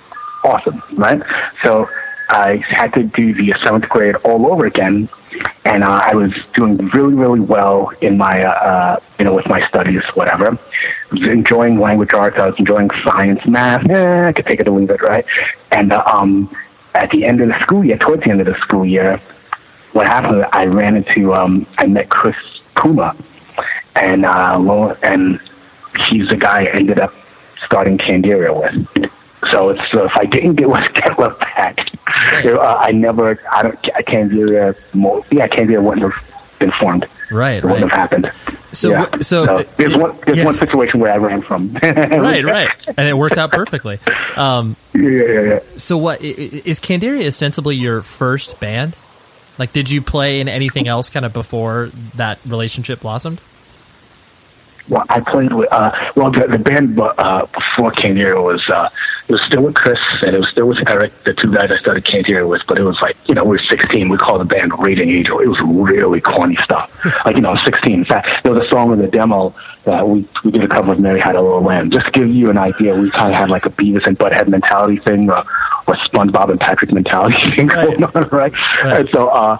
[0.44, 1.22] awesome, right?
[1.62, 1.88] So
[2.28, 5.08] I had to do the seventh grade all over again,
[5.64, 9.48] and uh, I was doing really, really well in my, uh, uh, you know, with
[9.48, 10.52] my studies, whatever.
[10.52, 12.38] I was enjoying language arts.
[12.38, 13.88] I was enjoying science, math.
[13.88, 15.24] Eh, I could take it or leave it, right?
[15.72, 16.54] And uh, um,
[16.94, 19.20] at the end of the school year, towards the end of the school year,
[19.92, 20.46] what happened?
[20.52, 22.36] I ran into, um, I met Chris
[22.74, 23.16] Puma,
[23.96, 25.40] and uh, and
[26.08, 27.14] he's the guy I ended up
[27.64, 29.10] starting Candiria with.
[29.50, 31.40] So it's uh, if I didn't get what get left
[32.32, 34.76] uh, I never, I don't, I can't do that.
[34.94, 35.82] More, yeah, I can't do it.
[35.82, 37.06] Wouldn't have been formed.
[37.30, 37.72] Right, it right.
[37.72, 38.32] wouldn't have happened.
[38.72, 39.18] So, yeah.
[39.18, 40.44] so, so there's one, there's yeah.
[40.44, 41.72] one situation where I ran from.
[41.82, 43.98] right, right, and it worked out perfectly.
[44.36, 45.58] Um, yeah, yeah, yeah.
[45.76, 48.98] So, what is Candiria ostensibly your first band?
[49.58, 53.40] Like, did you play in anything else kind of before that relationship blossomed?
[54.88, 58.88] Well, I played with, uh, well, the, the band uh, before Candiria was, uh,
[59.28, 61.76] it was still with Chris and it was still with Eric, the two guys I
[61.78, 64.08] started Candiria with, but it was like, you know, we were 16.
[64.08, 65.40] We called the band Raging Angel.
[65.40, 66.90] It was really corny stuff.
[67.26, 67.92] like, you know, 16.
[67.92, 70.92] In fact, there was a song in the demo that we, we did a cover
[70.92, 71.90] of Mary Had a Little Lamb.
[71.90, 74.48] Just to give you an idea, we kind of had like a Beavis and Butthead
[74.48, 75.40] mentality thing or,
[75.86, 78.52] or SpongeBob and Patrick mentality thing going on, right?
[78.82, 79.58] And so, uh,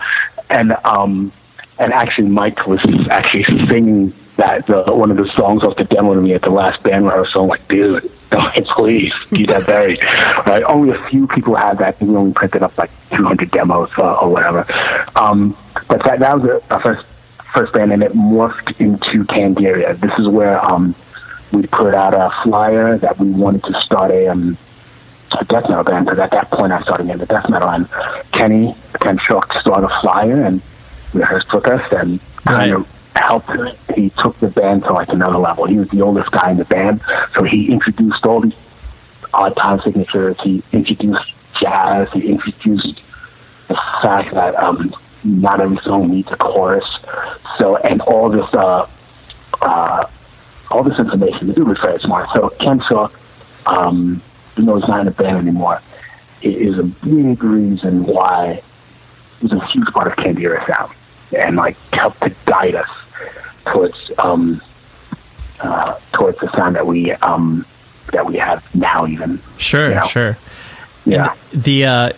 [0.49, 1.33] and, um,
[1.79, 6.15] and actually Mike was actually singing that the, one of the songs off the demo
[6.15, 7.43] to me at the last band rehearsal.
[7.43, 9.99] I'm like, dude, no, please do that very.
[10.47, 10.63] Right?
[10.63, 12.01] Only a few people had that.
[12.01, 14.65] And we only printed up like 200 demos uh, or whatever.
[15.17, 15.57] Um,
[15.89, 17.07] but that, that was our first
[17.53, 19.99] first band, and it morphed into Candiria.
[19.99, 20.95] This is where um,
[21.51, 24.29] we put out a flyer that we wanted to start a.
[24.29, 24.57] Um,
[25.39, 27.87] a death metal band because at that point I started the death metal and
[28.33, 30.63] Kenny Ken Schalk started a flyer and
[31.13, 33.69] rehearsed with us and kind of helped him.
[33.95, 35.67] he took the band to like another level.
[35.67, 37.03] He was the oldest guy in the band,
[37.35, 38.55] so he introduced all these
[39.35, 40.37] odd time signatures.
[40.43, 42.11] He introduced jazz.
[42.13, 43.01] He introduced
[43.69, 46.87] the fact that um, not every song needs a chorus.
[47.59, 48.89] So and all this uh,
[49.61, 50.07] uh,
[50.71, 51.49] all this information.
[51.49, 52.29] The dude was very smart.
[52.35, 53.19] So Ken Schalk,
[53.67, 54.23] um,
[54.55, 55.83] even though he's not in the band anymore,
[56.43, 58.63] is a big reason why
[59.41, 60.93] he's a huge part of Candiria sound
[61.37, 62.89] and like helped to guide us
[63.67, 64.61] towards um,
[65.61, 67.67] uh, towards the sound that we um,
[68.13, 69.07] that we have now.
[69.07, 70.07] Even Sure, you know?
[70.07, 70.39] sure.
[71.05, 71.35] Yeah.
[71.53, 72.13] And the uh,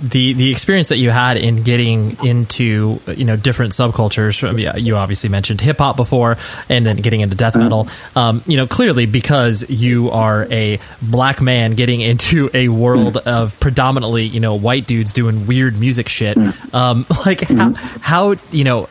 [0.00, 4.46] the the experience that you had in getting into you know different subcultures.
[4.48, 6.36] I mean, You obviously mentioned hip hop before,
[6.68, 7.88] and then getting into death metal.
[8.14, 13.58] Um, you know, clearly because you are a black man getting into a world of
[13.60, 16.36] predominantly you know white dudes doing weird music shit.
[16.72, 18.88] Um, like how how you know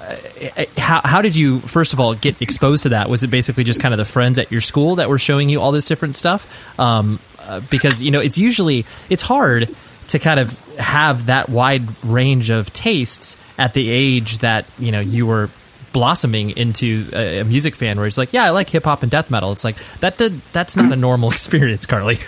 [0.78, 3.10] how how did you first of all get exposed to that?
[3.10, 5.62] Was it basically just kind of the friends at your school that were showing you
[5.62, 6.80] all this different stuff?
[6.80, 9.74] Um, uh, because you know it's usually it's hard
[10.10, 15.00] to kind of have that wide range of tastes at the age that you know
[15.00, 15.50] you were
[15.94, 19.52] blossoming into a, music fan where it's like yeah i like hip-hop and death metal.
[19.52, 22.18] It's like that did, that's not a normal experience carley.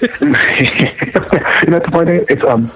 [1.68, 2.72] Know, the point it's um,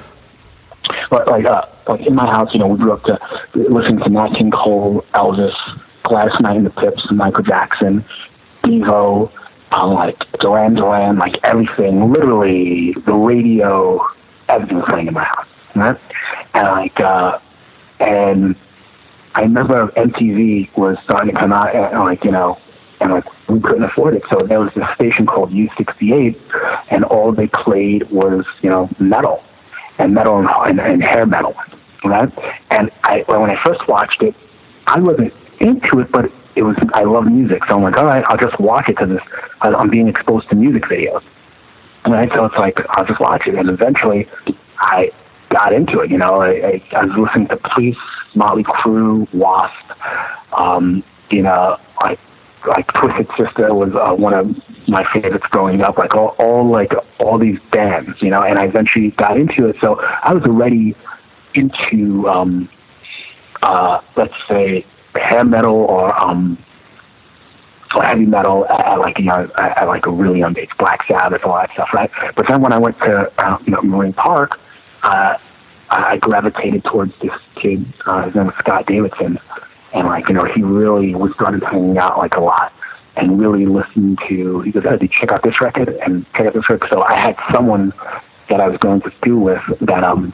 [1.10, 3.20] but like uh, like in my house, you know, we grew up to
[3.56, 5.56] listening to Nat King Cole, Elvis,
[6.04, 8.06] Gladys Knight and the Pips, Michael Jackson,
[8.64, 9.32] Devo,
[9.72, 12.12] um, like Duran Duran, like everything.
[12.12, 14.06] Literally, the radio,
[14.50, 16.00] everything was playing in my house, right?
[16.54, 17.40] And like, uh,
[18.00, 18.56] and
[19.36, 22.58] I remember MTV was starting to come out, and like you know,
[23.02, 26.40] and like we couldn't afford it, so there was this station called U68,
[26.92, 29.44] and all they played was you know metal,
[29.98, 31.56] and metal and, and, and hair metal,
[32.04, 32.32] right?
[32.72, 34.36] And I when I first watched it,
[34.88, 38.24] I wasn't into it, but it was I love music, so I'm like, all right,
[38.28, 39.18] I'll just watch it because
[39.62, 41.24] I'm being exposed to music videos,
[42.08, 42.30] right?
[42.36, 44.30] So it's like I'll just watch it, and eventually
[44.78, 45.12] I
[45.54, 46.10] got into it.
[46.12, 47.98] You know, I, I, I was listening to Police,
[48.36, 49.74] Motley Crue, Wasp.
[50.58, 52.20] Um, you know, like
[52.68, 54.48] like Twisted Sister was uh, one of
[54.88, 55.98] my favorites growing up.
[55.98, 58.42] Like all, all like all these bands, you know.
[58.42, 60.96] And I eventually got into it, so I was already
[61.54, 62.70] into um,
[63.62, 64.86] uh, let's say
[65.16, 66.58] hair metal or um,
[67.96, 71.06] or heavy metal at, like you know at, at like a really young age, Black
[71.08, 72.10] Sabbath, all that stuff, right?
[72.36, 74.60] But then when I went to uh, you know Marine Park,
[75.04, 75.38] uh,
[75.89, 77.86] I gravitated towards this kid.
[78.06, 79.38] Uh, his name was Scott Davidson,
[79.94, 82.74] and like you know he really was started hanging out like a lot
[83.16, 84.62] and really listened to.
[84.62, 87.04] He goes, "Oh, did you check out this record and check out this record?" So
[87.04, 87.94] I had someone
[88.50, 90.34] that I was going to school with that um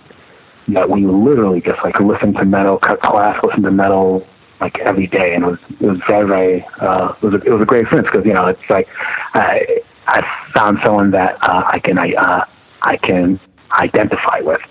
[0.69, 4.25] that we literally just like listened to metal, cut class, listened to metal
[4.61, 7.49] like every day, and it was it was very very uh, it was a, it
[7.51, 8.87] was a great experience because you know it's like
[9.33, 10.21] I I
[10.55, 12.45] found someone that uh, I can I uh,
[12.81, 13.39] I can
[13.73, 14.61] identify with.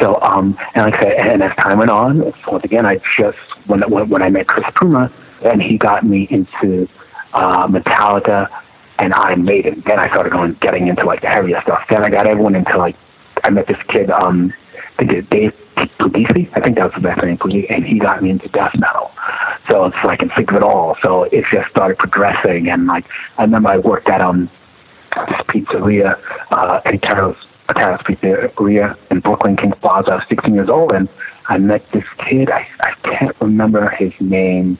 [0.00, 3.38] So um and like I said, and as time went on, once again I just
[3.66, 6.88] when when, when I met Chris Puma, and he got me into
[7.32, 8.48] uh, Metallica
[8.98, 9.82] and Iron Maiden.
[9.86, 11.80] Then I started going getting into like the heavier stuff.
[11.90, 12.96] Then I got everyone into like
[13.42, 15.52] I met this kid um I think it's Dave
[15.98, 16.48] Puglisi.
[16.54, 19.10] I think that was the best name, Puglisi, and he got me into death metal.
[19.68, 20.96] So it's like can think of it all.
[21.02, 23.04] So it just started progressing, and like
[23.38, 24.50] I remember I worked at um
[25.14, 26.18] this pizzeria,
[26.50, 26.98] uh, Eddie
[27.72, 30.12] Carroll's Carroll's Pizzeria in Brooklyn, Kings Plaza.
[30.12, 31.08] I was 16 years old, and
[31.48, 32.50] I met this kid.
[32.50, 34.78] I I can't remember his name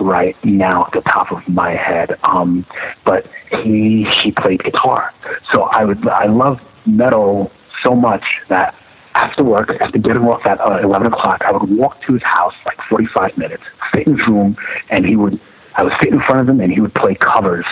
[0.00, 2.18] right now at the top of my head.
[2.24, 2.66] Um,
[3.04, 3.26] but
[3.62, 5.12] he he played guitar,
[5.52, 7.50] so I would I love metal
[7.84, 8.74] so much that
[9.14, 12.54] after work, after getting off at uh, 11 o'clock, I would walk to his house
[12.66, 13.62] like 45 minutes,
[13.94, 14.56] sit in his room,
[14.90, 15.40] and he would,
[15.76, 17.66] I would sit in front of him and he would play covers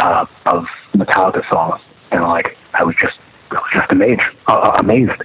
[0.00, 1.80] uh, of Metallica songs.
[2.10, 3.18] And like, I was just,
[3.50, 5.22] I was just amazed, uh, amazed.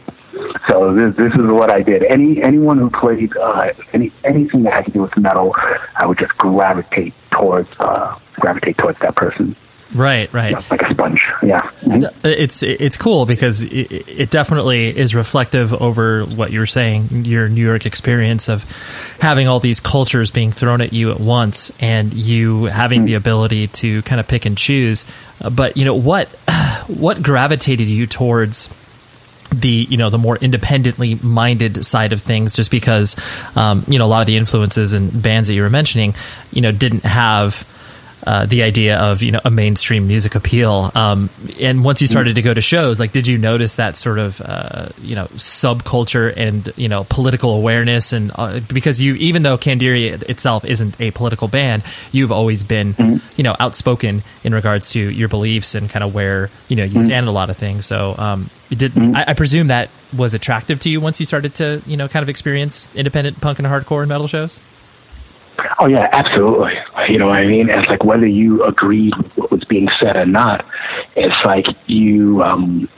[0.68, 2.04] So this, this is what I did.
[2.04, 5.56] Any, anyone who played, uh, any, anything that had to do with metal,
[5.96, 9.56] I would just gravitate towards, uh, gravitate towards that person.
[9.94, 10.52] Right, right.
[10.52, 11.22] Yeah, like a sponge.
[11.42, 11.62] Yeah.
[11.82, 12.26] Mm-hmm.
[12.26, 17.50] It's it's cool because it, it, definitely is reflective over what you were saying, your
[17.50, 18.64] New York experience of
[19.20, 23.08] having all these cultures being thrown at you at once and you having mm-hmm.
[23.08, 25.06] the ability to kind of pick and choose.
[25.50, 26.28] But, you know, what
[26.88, 28.70] what gravitated you towards
[29.52, 33.16] the you know the more independently minded side of things just because
[33.58, 36.14] um, you know a lot of the influences and bands that you were mentioning
[36.52, 37.66] you know didn't have
[38.26, 40.92] uh, the idea of you know a mainstream music appeal.
[40.94, 41.30] Um,
[41.60, 44.42] and once you started to go to shows, like, did you notice that sort of
[44.42, 48.14] uh, you know subculture and you know political awareness?
[48.14, 52.94] And uh, because you, even though Candiria itself isn't a political band, you've always been
[52.94, 53.26] mm-hmm.
[53.38, 56.96] you know outspoken in regards to your beliefs and kind of where you know you
[56.96, 57.06] mm-hmm.
[57.06, 57.86] stand in a lot of things.
[57.86, 59.16] So um, did mm-hmm.
[59.16, 62.24] I, I presume that was attractive to you once you started to you know kind
[62.24, 64.60] of experience independent punk and hardcore and metal shows?
[65.80, 66.74] Oh yeah, absolutely.
[67.08, 67.70] You know what I mean?
[67.70, 70.66] It's like whether you agreed with what was being said or not,
[71.16, 72.90] it's like you um,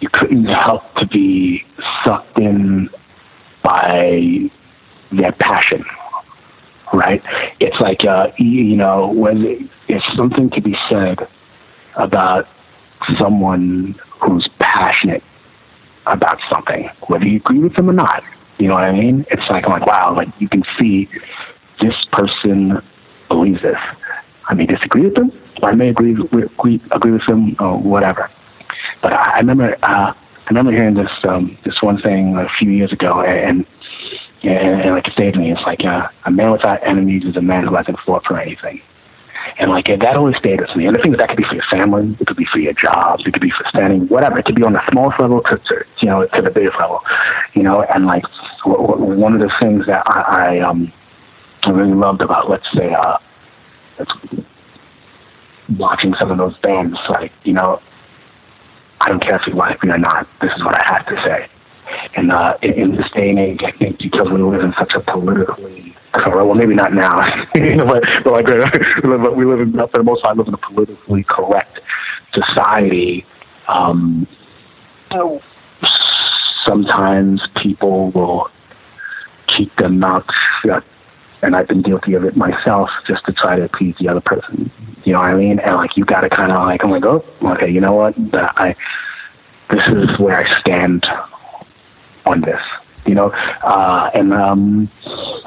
[0.00, 1.64] you couldn't help to be
[2.04, 2.88] sucked in
[3.62, 4.50] by
[5.12, 5.84] their passion,
[6.92, 7.22] right?
[7.60, 11.18] It's like uh, you know when there's something to be said
[11.96, 12.46] about
[13.18, 15.22] someone who's passionate
[16.06, 18.22] about something, whether you agree with them or not.
[18.60, 19.24] You know what I mean?
[19.30, 21.08] It's like I'm like, wow, like you can see
[21.80, 22.82] this person
[23.28, 23.78] believes this.
[24.48, 25.32] I may disagree with them,
[25.62, 28.30] or I may agree agree, agree with them, or whatever.
[29.02, 32.70] But I, I remember uh, I remember hearing this um, this one thing a few
[32.70, 33.64] years ago, and
[34.42, 35.52] and, and like it with me.
[35.52, 38.82] It's like uh, a man without enemies is a man who hasn't fought for anything.
[39.58, 40.86] And like that always stayed with me.
[40.86, 42.72] And the thing is that could be for your family, it could be for your
[42.72, 44.38] job, it could be for standing, whatever.
[44.38, 47.00] It could be on the smallest level to, to you know to the biggest level,
[47.54, 47.84] you know.
[47.94, 48.24] And like
[48.64, 50.92] w- w- one of the things that I, I um
[51.68, 53.18] really loved about let's say uh
[53.98, 54.12] let's,
[55.78, 57.80] watching some of those bands, like you know,
[59.00, 60.26] I don't care if you like me or not.
[60.40, 61.48] This is what I have to say.
[62.16, 64.94] And uh, in, in this day and age, I think because we live in such
[64.94, 67.18] a politically correct, well, maybe not now,
[67.54, 68.46] but, but like
[69.02, 71.80] we live, we live in, for the most part, live in a politically correct
[72.32, 73.24] society.
[73.68, 74.26] Um,
[76.66, 78.50] sometimes people will
[79.46, 80.26] keep their mouth
[80.62, 80.84] shut
[81.42, 84.70] and I've been guilty of it myself just to try to please the other person.
[85.04, 85.58] You know what I mean?
[85.58, 88.14] And like you got to kind of like I'm like, oh, okay, you know what?
[88.34, 88.76] I
[89.70, 91.06] this is where I stand
[92.30, 92.60] on this.
[93.06, 93.30] You know,
[93.62, 94.88] uh, and um,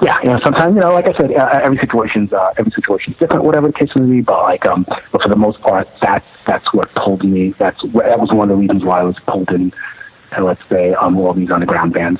[0.01, 3.17] yeah, you know, sometimes you know, like I said, uh, every situation's uh, every situation's
[3.17, 4.21] different, whatever the case may be.
[4.21, 7.51] But like, um, but for the most part, that's that's what pulled me.
[7.51, 9.71] That's that was one of the reasons why I was pulled in.
[10.31, 12.19] To, let's say um, all these underground bands.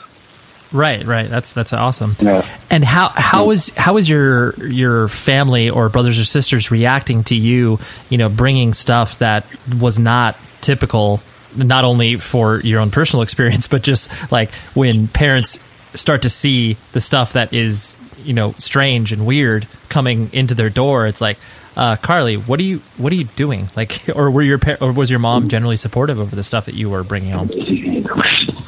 [0.74, 1.30] Right, right.
[1.30, 2.16] That's that's awesome.
[2.20, 2.47] Yeah.
[2.72, 7.36] And how how is how is your your family or brothers or sisters reacting to
[7.36, 7.80] you?
[8.09, 9.45] You know, bringing stuff that
[9.80, 11.22] was not typical,
[11.55, 15.59] not only for your own personal experience, but just like when parents
[15.93, 20.69] start to see the stuff that is you know strange and weird coming into their
[20.69, 21.05] door.
[21.05, 21.37] It's like,
[21.75, 23.69] uh, Carley, what are you what are you doing?
[23.75, 26.75] Like, or were your par- or was your mom generally supportive over the stuff that
[26.75, 27.49] you were bringing home?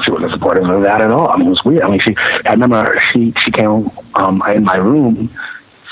[0.05, 1.29] she wasn't supportive of that at all.
[1.29, 1.81] I mean, it was weird.
[1.81, 2.15] I mean, she,
[2.45, 5.29] I remember she, she came, um, in my room.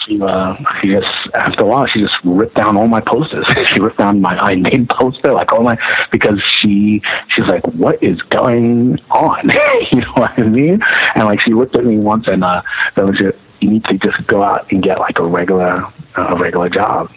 [0.06, 3.45] She, uh, she just, after a while, she just ripped down all my posters.
[3.68, 5.78] she ripped down my I name poster, like all my,
[6.12, 9.49] because she, she's like, what is going on?
[9.91, 10.82] you know what I mean?
[11.16, 12.62] And like, she looked at me once and, uh,
[12.95, 15.86] that was just, you need to just go out and get like a regular,
[16.18, 17.10] uh, a regular job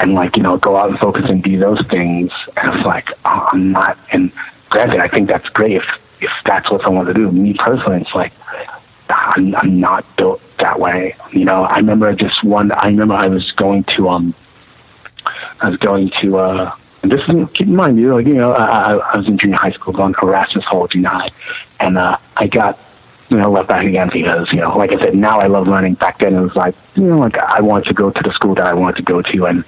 [0.00, 2.32] and like, you know, go out and focus and do those things.
[2.56, 4.32] And it's like, oh, I'm not, and
[4.70, 5.84] granted, I think that's great if,
[6.20, 7.30] if that's what someone to do.
[7.30, 8.32] Me personally, it's like
[9.14, 11.16] I'm, I'm not built that way.
[11.32, 12.72] You know, I remember just one.
[12.72, 14.34] I remember I was going to um,
[15.60, 18.32] I was going to uh, and this is keep in mind, you know, like, you
[18.32, 21.30] know, I, I was in junior high school, going to Erasmus Hall Junior High,
[21.78, 22.78] and uh, I got
[23.28, 25.94] you know left back again because you know, like I said, now I love learning.
[25.94, 28.54] Back then, it was like you know, like I wanted to go to the school
[28.54, 29.64] that I wanted to go to, and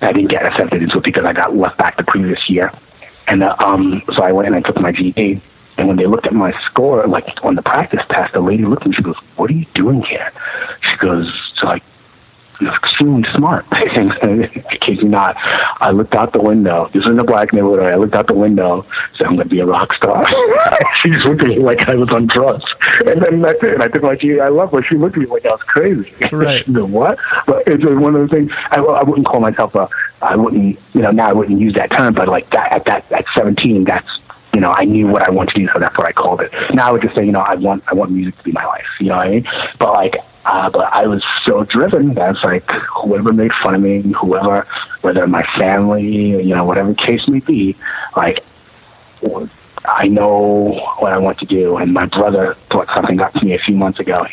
[0.00, 2.72] I didn't get accepted into it because I got left back the previous year.
[3.28, 5.42] And uh, um, so I went and I took my GED.
[5.78, 8.82] And when they looked at my score, like on the practice test, the lady looked
[8.82, 8.94] at me.
[8.96, 10.30] She goes, "What are you doing here?"
[10.82, 11.82] She goes, "So like,
[12.60, 14.48] you're extremely smart." I
[14.80, 15.36] kid you not.
[15.80, 16.88] I looked out the window.
[16.92, 17.80] This is in a black neighborhood.
[17.80, 18.84] I looked out the window.
[19.14, 20.26] Said, "I'm going to be a rock star."
[21.02, 22.64] she just looked at me like I was on drugs.
[23.06, 23.74] And then that's it.
[23.74, 24.22] And I think like.
[24.24, 24.82] I love her.
[24.82, 26.12] She looked at me like I was crazy.
[26.32, 26.64] Right.
[26.64, 28.52] she said, "What?" But it's like one of the things.
[28.70, 29.88] I, I wouldn't call myself a.
[30.20, 30.78] I wouldn't.
[30.92, 32.12] You know, now I wouldn't use that term.
[32.12, 34.20] But like that at that at 17, that's
[34.52, 36.52] you know, I knew what I wanted to do, so that's what I called it.
[36.74, 38.64] Now I would just say, you know, I want I want music to be my
[38.64, 38.86] life.
[38.98, 39.48] You know what I mean?
[39.78, 43.82] But like, uh, but I was so driven that it's like whoever made fun of
[43.82, 44.66] me, whoever,
[45.02, 47.76] whether my family, you know, whatever case may be,
[48.16, 48.44] like
[49.84, 51.76] I know what I want to do.
[51.78, 54.26] And my brother brought something up to me a few months ago.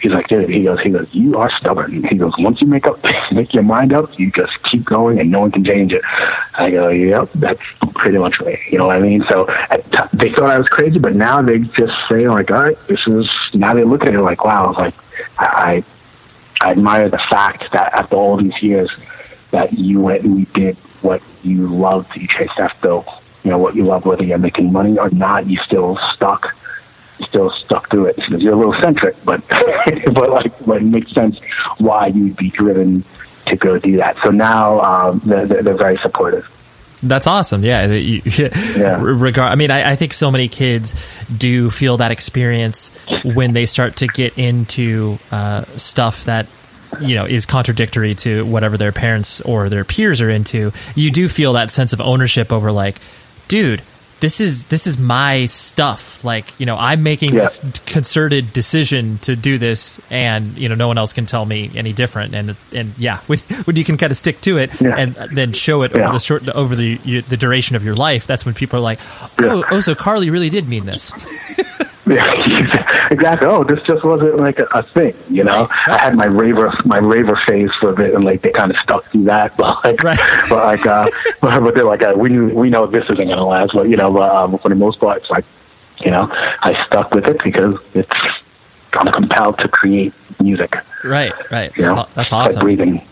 [0.00, 2.04] He's like, dude, he goes, he goes, you are stubborn.
[2.04, 2.98] He goes, once you make up,
[3.32, 6.02] make your mind up, you just keep going and no one can change it.
[6.54, 7.60] I go, yep, that's
[7.94, 8.58] pretty much me.
[8.70, 9.24] You know what I mean?
[9.28, 12.86] So t- they thought I was crazy, but now they just say like, all right,
[12.86, 14.94] this is, now they look at it like, wow, like
[15.38, 15.84] I,
[16.60, 18.90] I, I admire the fact that after all these years
[19.50, 23.02] that you went and you did what you loved, you chased after
[23.48, 26.54] you know what you love, whether you're making money or not, you still stuck,
[27.26, 28.16] still stuck through it.
[28.16, 31.40] Because you're a little centric, but but like, but it makes sense
[31.78, 33.02] why you'd be driven
[33.46, 34.18] to go do that.
[34.22, 36.46] So now um, they're, they're very supportive.
[37.02, 37.64] That's awesome.
[37.64, 37.86] Yeah.
[37.86, 38.20] You,
[38.76, 38.98] Yeah.
[39.00, 39.50] Regard.
[39.50, 42.90] I mean, I, I think so many kids do feel that experience
[43.24, 46.48] when they start to get into uh, stuff that
[47.00, 50.72] you know is contradictory to whatever their parents or their peers are into.
[50.94, 52.98] You do feel that sense of ownership over like,
[53.48, 53.82] dude.
[54.20, 56.24] This is this is my stuff.
[56.24, 57.42] Like you know, I'm making Yeah.
[57.42, 61.70] this concerted decision to do this, and you know, no one else can tell me
[61.76, 62.34] any different.
[62.34, 64.96] And and yeah, when, when you can kind of stick to it Yeah.
[64.98, 66.02] and then show it Yeah.
[66.02, 66.96] over the short over the
[67.28, 68.98] the duration of your life, that's when people are like,
[69.38, 71.12] oh, oh, so Carley really did mean this.
[72.08, 73.46] Yeah, exactly.
[73.48, 75.68] Oh, this just wasn't like a, a thing, you know.
[75.70, 78.76] I had my raver, my raver phase for a bit, and like they kind of
[78.78, 79.56] stuck through that.
[79.56, 80.18] But like, Right.
[80.48, 81.08] but like, uh,
[81.40, 83.72] but, but they're like, uh, we knew, we know this isn't gonna last.
[83.74, 85.44] But you know, but, um, for the most part, it's like,
[86.00, 88.10] you know, I stuck with it because it's
[88.94, 90.76] I'm compelled to create music.
[91.04, 91.76] Right, right.
[91.76, 92.60] You know, That's, that's like awesome.
[92.60, 93.02] breathing.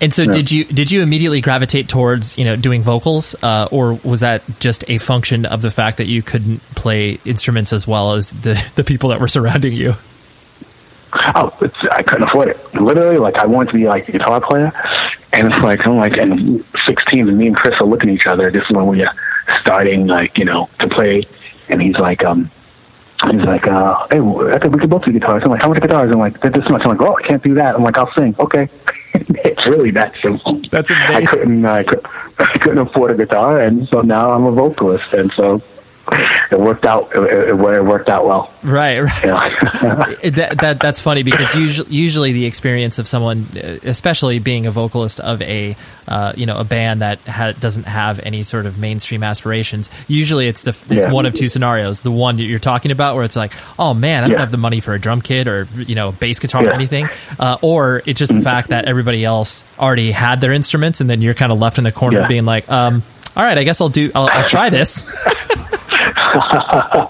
[0.00, 3.94] And so, did you did you immediately gravitate towards you know doing vocals, uh, or
[4.04, 8.12] was that just a function of the fact that you couldn't play instruments as well
[8.12, 9.94] as the the people that were surrounding you?
[11.14, 12.74] Oh, it's, I couldn't afford it.
[12.74, 14.72] Literally, like I wanted to be like a guitar player,
[15.32, 18.26] and it's like I'm like, and 16, and me and Chris are looking at each
[18.26, 18.50] other.
[18.50, 19.14] This is when we are
[19.60, 21.24] starting, like you know, to play.
[21.68, 22.50] And he's like, um,
[23.30, 25.44] He's like, uh, hey, I think we could both do guitars.
[25.44, 26.10] I'm like, how much guitars?
[26.10, 26.82] I'm like, this much.
[26.84, 27.76] I'm like, oh, I can't do that.
[27.76, 28.34] I'm like, I'll sing.
[28.38, 28.68] Okay.
[29.14, 30.54] it's really that simple.
[30.70, 32.00] That's I couldn't, I, could,
[32.38, 35.62] I couldn't afford a guitar, and so now I'm a vocalist, and so
[36.10, 37.10] it worked out.
[37.14, 38.52] It, it, worked out well.
[38.62, 39.22] Right, right.
[39.24, 40.14] Yeah.
[40.30, 44.70] that, that that's funny because usually, usually the experience of someone, uh, especially being a
[44.70, 45.76] vocalist of a
[46.08, 50.48] uh, you know a band that ha- doesn't have any sort of mainstream aspirations, usually
[50.48, 51.12] it's the it's Yeah.
[51.12, 52.00] one of two scenarios.
[52.00, 54.40] The one that you're talking about, where it's like, oh man, I don't Yeah.
[54.40, 57.58] have the money for a drum kit or you know bass guitar or anything, uh,
[57.62, 61.34] or it's just the fact that everybody else already had their instruments, and then you're
[61.34, 63.02] kind of left in the corner being like, um,
[63.36, 65.06] all right, I guess I'll do, I'll, I'll try this.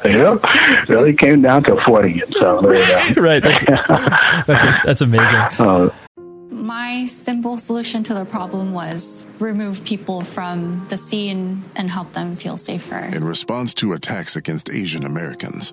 [0.04, 2.32] yeah, really came down to affording it.
[2.34, 3.64] So there right, that's
[4.46, 5.40] that's that's amazing.
[5.58, 5.90] Uh,
[6.50, 12.36] My simple solution to the problem was remove people from the scene and help them
[12.36, 12.98] feel safer.
[12.98, 15.72] In response to attacks against Asian Americans,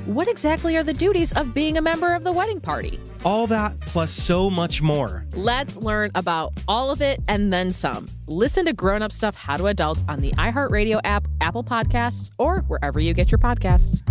[0.05, 2.99] what exactly are the duties of being a member of the wedding party?
[3.23, 5.25] All that plus so much more.
[5.33, 8.07] Let's learn about all of it and then some.
[8.27, 12.61] Listen to Grown Up Stuff How to Adult on the iHeartRadio app, Apple Podcasts, or
[12.61, 14.01] wherever you get your podcasts.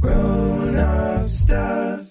[0.00, 2.08] Grown up stuff.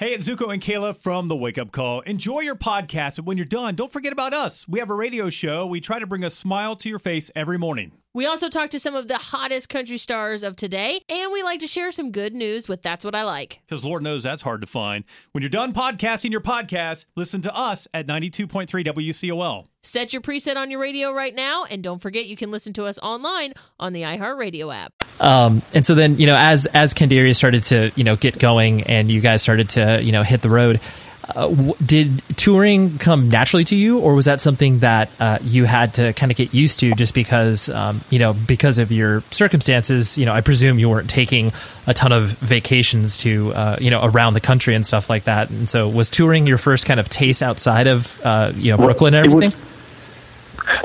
[0.00, 2.02] Hey, it's Zuko and Kayla from The Wake Up Call.
[2.02, 4.68] Enjoy your podcast, but when you're done, don't forget about us.
[4.68, 5.66] We have a radio show.
[5.66, 7.90] We try to bring a smile to your face every morning.
[8.14, 11.60] We also talk to some of the hottest country stars of today, and we like
[11.60, 13.60] to share some good news with That's What I Like.
[13.66, 15.04] Because Lord knows that's hard to find.
[15.32, 19.66] When you're done podcasting your podcast, listen to us at 92.3 WCOL.
[19.82, 22.86] Set your preset on your radio right now, and don't forget you can listen to
[22.86, 24.92] us online on the iHeartRadio app.
[25.20, 28.84] Um, and so then, you know, as as Candiria started to, you know, get going,
[28.84, 30.80] and you guys started to, you know, hit the road.
[31.28, 35.66] Uh, w- did touring come naturally to you, or was that something that uh, you
[35.66, 39.22] had to kind of get used to, just because, um, you know, because of your
[39.30, 40.16] circumstances?
[40.16, 41.52] You know, I presume you weren't taking
[41.86, 45.50] a ton of vacations to, uh, you know, around the country and stuff like that.
[45.50, 48.86] And so, was touring your first kind of taste outside of, uh, you know, Well,
[48.86, 49.64] Brooklyn and it was- everything?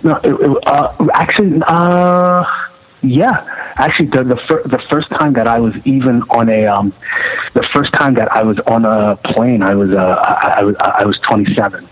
[0.03, 2.43] No, it, uh, actually, uh,
[3.01, 3.62] yeah.
[3.75, 6.93] Actually, the the, fir- the first time that I was even on a, um,
[7.53, 10.75] the first time that I was on a plane, I was, uh, I, I was,
[10.77, 11.87] I was 27.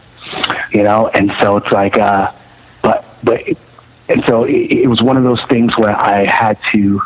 [0.71, 2.31] You know, and so it's like, uh,
[2.81, 3.57] but, but, it,
[4.07, 7.01] and so it, it was one of those things where I had to,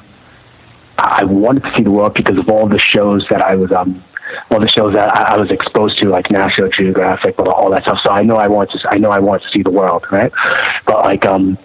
[0.98, 4.04] I wanted to see the world because of all the shows that I was, um,
[4.52, 7.84] all the shows that I, I was exposed to, like National Geographic, all, all that
[7.84, 8.00] stuff.
[8.04, 10.32] So I know I want to, I know I want to see the world, right?
[10.86, 11.58] But like, um,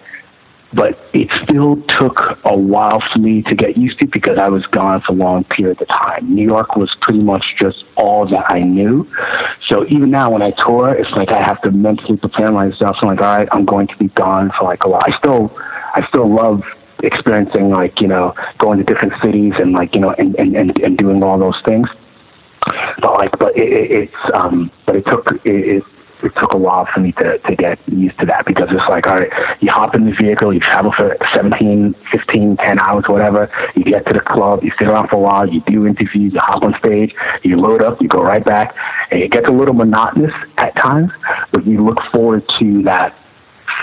[0.73, 4.65] but it still took a while for me to get used to because I was
[4.67, 6.33] gone for a long periods of time.
[6.33, 9.09] New York was pretty much just all that I knew.
[9.67, 12.97] So even now when I tour, it's like I have to mentally prepare myself.
[13.01, 15.01] I'm like, all right, I'm going to be gone for like a while.
[15.05, 15.55] I still,
[15.93, 16.61] I still love
[17.03, 20.79] experiencing like, you know, going to different cities and like, you know, and, and, and,
[20.79, 21.87] and doing all those things.
[23.01, 25.83] But like, but it, it, it's, um, but it took, it, it,
[26.23, 29.07] it took a while for me to, to get used to that because it's like,
[29.07, 33.49] all right, you hop in the vehicle, you travel for 17, 15, 10 hours, whatever.
[33.75, 36.39] You get to the club, you sit around for a while, you do interviews, you
[36.39, 37.13] hop on stage,
[37.43, 38.75] you load up, you go right back.
[39.11, 41.11] And it gets a little monotonous at times,
[41.51, 43.15] but you look forward to that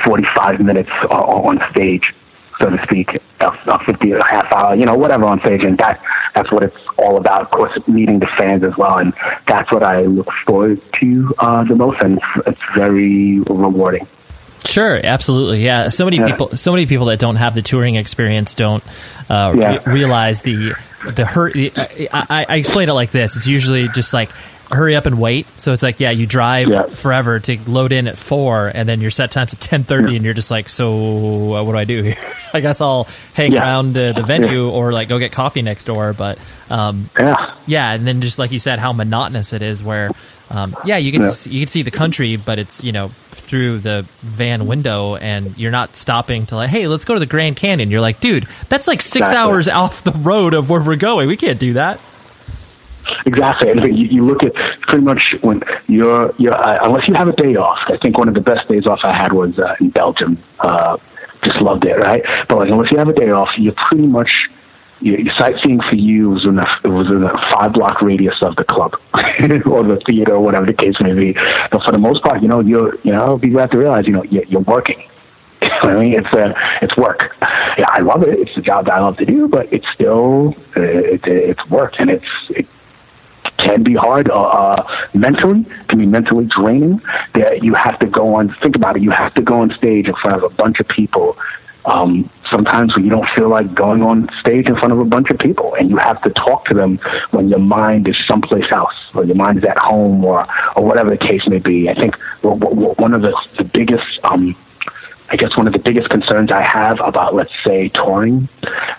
[0.04, 2.14] 45 minutes on stage,
[2.60, 5.62] so to speak, a, a 50, a half hour, you know, whatever on stage.
[5.64, 6.02] And that,
[6.34, 7.42] that's what it's all about.
[7.42, 8.98] Of course, meeting the fans as well.
[8.98, 9.12] And
[9.46, 12.02] that's what I look forward to uh, the most.
[12.02, 14.06] And it's, it's very rewarding.
[14.64, 15.88] Sure, absolutely, yeah.
[15.88, 18.84] So many people, so many people that don't have the touring experience don't
[19.30, 19.78] uh, Yeah.
[19.86, 20.74] re- realize the
[21.14, 21.56] the hurt.
[21.56, 24.30] I, I, I explain it like this: it's usually just like
[24.70, 25.46] hurry up and wait.
[25.56, 26.86] So it's like, yeah, you drive yeah.
[26.86, 30.16] forever to load in at four, and then your set time's at ten thirty, yeah.
[30.16, 32.16] and you're just like, so uh, what do I do here?
[32.54, 33.60] I guess I'll hang yeah.
[33.60, 36.12] around uh, the venue or like go get coffee next door.
[36.12, 36.38] But
[36.70, 39.82] um, yeah, yeah, and then just like you said, how monotonous it is.
[39.82, 40.10] Where
[40.50, 43.78] um, yeah, you can see, you can see the country, but it's you know through
[43.78, 47.56] the van window, and you're not stopping to like, hey, let's go to the Grand
[47.56, 47.90] Canyon.
[47.90, 49.38] You're like, dude, that's like six exactly.
[49.38, 51.28] hours off the road of where we're going.
[51.28, 52.00] We can't do that.
[53.28, 54.54] Exactly, and you, you look at
[54.88, 57.78] pretty much when you're, you're uh, unless you have a day off.
[57.88, 60.42] I think one of the best days off I had was uh, in Belgium.
[60.58, 60.96] Uh,
[61.44, 62.22] just loved it, right?
[62.48, 64.32] But like, unless you have a day off, you're pretty much
[65.00, 68.64] your sightseeing for you was in a was in a five block radius of the
[68.64, 71.34] club or the theater or whatever the case may be.
[71.70, 74.12] But for the most part, you know, you're you know you have to realize, you
[74.12, 75.06] know, you're, you're working.
[75.62, 77.36] I mean, it's uh, it's work.
[77.78, 78.38] Yeah, I love it.
[78.40, 82.00] It's a job that I love to do, but it's still uh, it, it's work,
[82.00, 82.66] and it's it
[83.56, 85.64] can be hard uh, uh, mentally.
[85.88, 87.00] Can be mentally draining.
[87.34, 88.48] That you have to go on.
[88.48, 89.02] Think about it.
[89.02, 91.36] You have to go on stage in front of a bunch of people
[91.88, 95.30] um, sometimes when you don't feel like going on stage in front of a bunch
[95.30, 96.98] of people and you have to talk to them
[97.30, 100.46] when your mind is someplace else or your mind is at home or,
[100.76, 101.88] or whatever the case may be.
[101.88, 104.54] I think one of the, the biggest, um,
[105.30, 108.48] I guess one of the biggest concerns I have about, let's say, touring,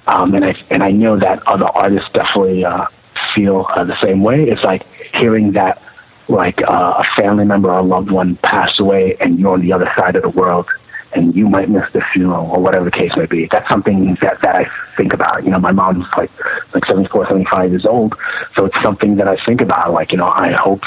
[0.08, 2.86] um, and I and I know that other artists definitely uh,
[3.34, 4.50] feel uh, the same way.
[4.50, 5.82] It's like hearing that,
[6.28, 9.74] like uh, a family member or a loved one passed away, and you're on the
[9.74, 10.68] other side of the world,
[11.14, 13.46] and you might miss the funeral or whatever the case may be.
[13.48, 15.44] That's something that, that I think about.
[15.44, 16.32] You know, my mom's like
[16.74, 18.16] like 74, 75 years old,
[18.56, 19.92] so it's something that I think about.
[19.92, 20.84] Like, you know, I hope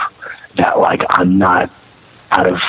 [0.57, 1.71] that like I'm not
[2.31, 2.61] out of.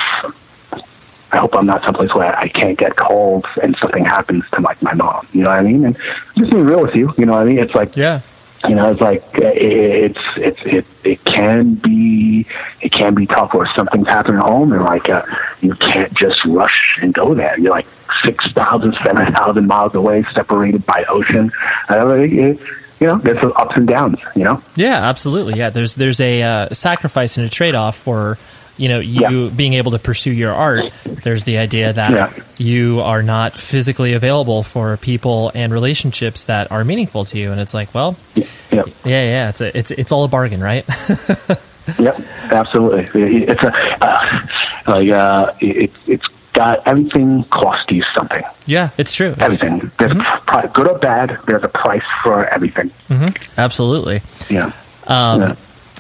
[1.32, 4.80] I hope I'm not someplace where I can't get called and something happens to like
[4.84, 5.28] my mom.
[5.34, 5.84] You know what I mean?
[5.84, 5.98] And
[6.38, 7.58] just being real with you, you know what I mean?
[7.58, 8.22] It's like yeah
[8.68, 12.46] you know, it's like it's it's it it can be
[12.82, 15.24] it can be tough where something's happening at home and like uh,
[15.62, 17.60] you can't just rush and go there.
[17.60, 17.88] You're like
[18.24, 21.52] six thousand, seven thousand miles away, separated by ocean.
[21.90, 22.60] It, it,
[23.00, 24.20] you know, there's ups and downs.
[24.36, 24.64] You know.
[24.76, 25.56] Yeah, absolutely.
[25.56, 28.38] Yeah, there's there's a uh, sacrifice and a trade off for
[28.78, 29.50] you know you yeah.
[29.50, 32.44] being able to pursue your art there's the idea that yeah.
[32.58, 37.52] you are not physically available for people and relationships that are meaningful to you.
[37.52, 38.46] And it's like well yeah.
[38.72, 40.86] Yeah, yeah it's a, it's it's all a bargain right?
[42.00, 42.18] Yep
[42.50, 43.44] absolutely.
[43.44, 44.48] It's a uh,
[44.88, 48.42] like uh, it, it's got everything costs you something.
[48.66, 49.36] Yeah it's true.
[49.38, 49.82] Everything.
[49.82, 50.66] It's, there's mm-hmm.
[50.66, 52.90] a, good or bad there's a price for everything.
[53.10, 53.60] Mm-hmm.
[53.60, 54.22] absolutely.
[54.50, 54.72] Yeah.
[55.06, 55.56] Um, yeah.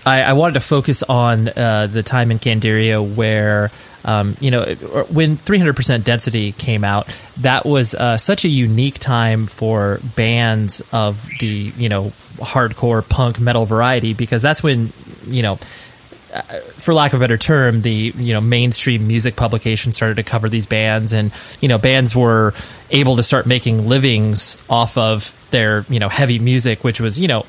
[0.05, 3.71] I, I wanted to focus on uh, the time in Candiria where.
[4.05, 4.65] Um, you know,
[5.07, 11.25] when 300% density came out, that was uh, such a unique time for bands of
[11.39, 14.91] the, you know, hardcore punk metal variety because that's when,
[15.25, 15.57] you know,
[16.33, 16.41] uh,
[16.79, 20.49] for lack of a better term, the you know mainstream music publications started to cover
[20.49, 21.31] these bands, and
[21.61, 22.53] you know bands were
[22.89, 27.27] able to start making livings off of their you know heavy music, which was you
[27.27, 27.45] know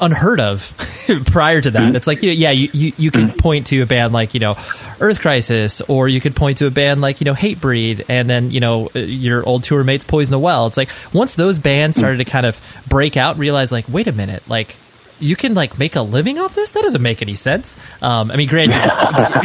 [0.00, 0.74] unheard of
[1.26, 1.82] prior to that.
[1.82, 1.96] Mm-hmm.
[1.96, 3.38] It's like, yeah, you, you, you could mm-hmm.
[3.38, 4.52] point to a band like, you know,
[5.00, 8.50] Earth Crisis, or you could point to a band like, you know, Hatebreed, and then,
[8.50, 10.66] you know, your old tour mates Poison the Well.
[10.66, 14.12] It's like, once those bands started to kind of break out, realize, like, wait a
[14.12, 14.76] minute, like,
[15.18, 16.72] you can like make a living off this?
[16.72, 17.76] That doesn't make any sense.
[18.02, 18.80] Um, I mean, granted,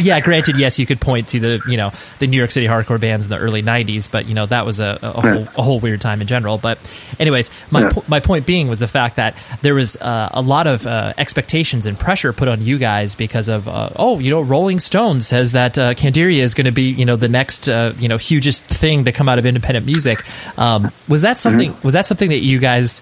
[0.00, 3.00] yeah, granted, yes, you could point to the you know the New York City hardcore
[3.00, 5.80] bands in the early '90s, but you know that was a, a, whole, a whole,
[5.80, 6.58] weird time in general.
[6.58, 6.78] But,
[7.18, 10.66] anyways, my po- my point being was the fact that there was uh, a lot
[10.66, 14.40] of uh, expectations and pressure put on you guys because of uh, oh, you know,
[14.40, 17.94] Rolling Stone says that uh, Candiria is going to be you know the next uh,
[17.98, 20.22] you know hugest thing to come out of independent music.
[20.58, 21.72] Um, was that something?
[21.72, 21.86] Mm-hmm.
[21.86, 23.00] Was that something that you guys?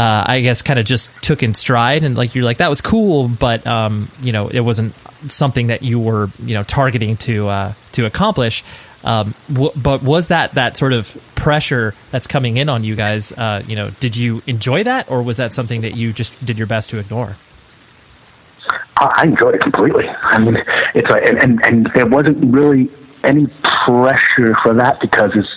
[0.00, 2.80] Uh, I guess kind of just took in stride and like you're like that was
[2.80, 4.94] cool, but um, you know it wasn't
[5.26, 8.64] something that you were you know targeting to uh, to accomplish.
[9.04, 13.30] Um, w- but was that that sort of pressure that's coming in on you guys?
[13.32, 16.56] Uh, you know, did you enjoy that, or was that something that you just did
[16.56, 17.36] your best to ignore?
[18.96, 20.08] I enjoyed it completely.
[20.08, 20.56] I mean,
[20.94, 22.90] it's like, and, and and there wasn't really
[23.24, 23.48] any
[23.84, 25.48] pressure for that because it's,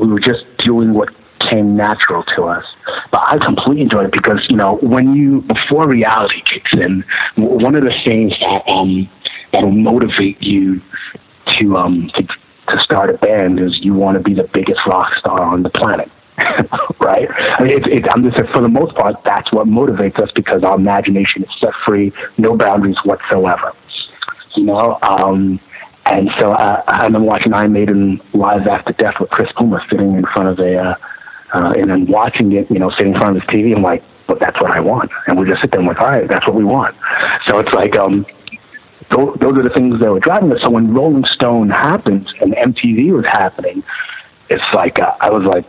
[0.00, 1.08] we were just doing what
[1.40, 2.64] came natural to us.
[3.10, 7.04] But I completely enjoyed it because you know when you before reality kicks in,
[7.36, 9.08] one of the things that um
[9.52, 10.80] that'll motivate you
[11.58, 15.12] to um to, to start a band is you want to be the biggest rock
[15.18, 16.10] star on the planet.
[17.00, 17.28] right?
[17.30, 20.62] I mean, it's, it's, I'm just for the most part, that's what motivates us because
[20.64, 23.72] our imagination is set free, no boundaries whatsoever.
[24.54, 25.58] You know, um,
[26.06, 30.14] and so I, I've been watching Iron Maiden live after death with Chris Puma sitting
[30.14, 30.94] in front of a uh,
[31.56, 34.02] uh, and then watching it, you know, sitting in front of this TV, I'm like,
[34.28, 35.10] but that's what I want.
[35.26, 36.94] And we just sit there and like, all right, that's what we want.
[37.46, 38.26] So it's like, um,
[39.10, 40.60] those, those are the things that were driving us.
[40.64, 43.82] So when Rolling Stone happened and MTV was happening,
[44.50, 45.64] it's like, uh, I was like,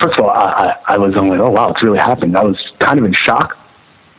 [0.00, 2.36] first of all, I, I, I was only, oh wow, it's really happening.
[2.36, 3.56] I was kind of in shock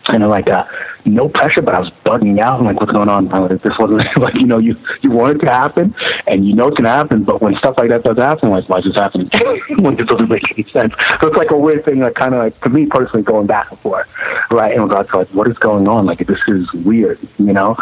[0.08, 0.64] kind of like uh,
[1.08, 2.60] no pressure, but I was bugging out.
[2.60, 3.28] I'm like, what's going on?
[3.30, 5.96] Like, this wasn't like you know you you want it to happen,
[6.28, 7.24] and you know it's gonna happen.
[7.24, 9.30] But when stuff like that does happen, like why is this happening?
[9.80, 10.94] when it doesn't make any sense.
[11.22, 13.72] So it's like a weird thing, like kind of like to me personally going back
[13.72, 14.08] and forth,
[14.52, 14.80] right?
[14.80, 16.06] Regards to like what is going on?
[16.06, 17.76] Like this is weird, you know.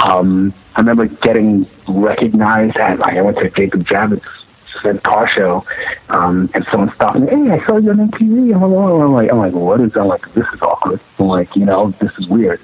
[0.00, 4.41] Um, I remember getting recognized at like I went to Jacob Javits
[4.80, 5.64] said car show,
[6.08, 7.28] um, and someone stopped me.
[7.28, 8.54] Hey, I saw you on MTV.
[8.54, 9.96] I'm like, I'm like, I'm like, what is?
[9.96, 11.00] I'm like, this is awkward.
[11.18, 12.60] I'm like, you know, this is weird.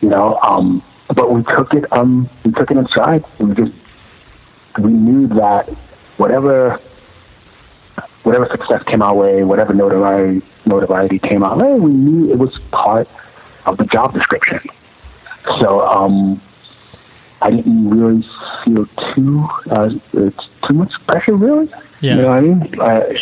[0.00, 0.82] You know, um,
[1.14, 1.90] but we took it.
[1.92, 3.24] Um, we took it in stride.
[3.38, 3.72] We just
[4.78, 5.68] we knew that
[6.16, 6.80] whatever
[8.22, 12.58] whatever success came our way, whatever notoriety notoriety came our way, we knew it was
[12.70, 13.08] part
[13.66, 14.60] of the job description.
[15.58, 16.40] So um,
[17.42, 18.22] I didn't really
[18.64, 21.70] feel too uh, too much pressure, really.
[22.00, 22.16] Yeah.
[22.16, 22.80] You know what I mean?
[22.80, 23.12] Uh,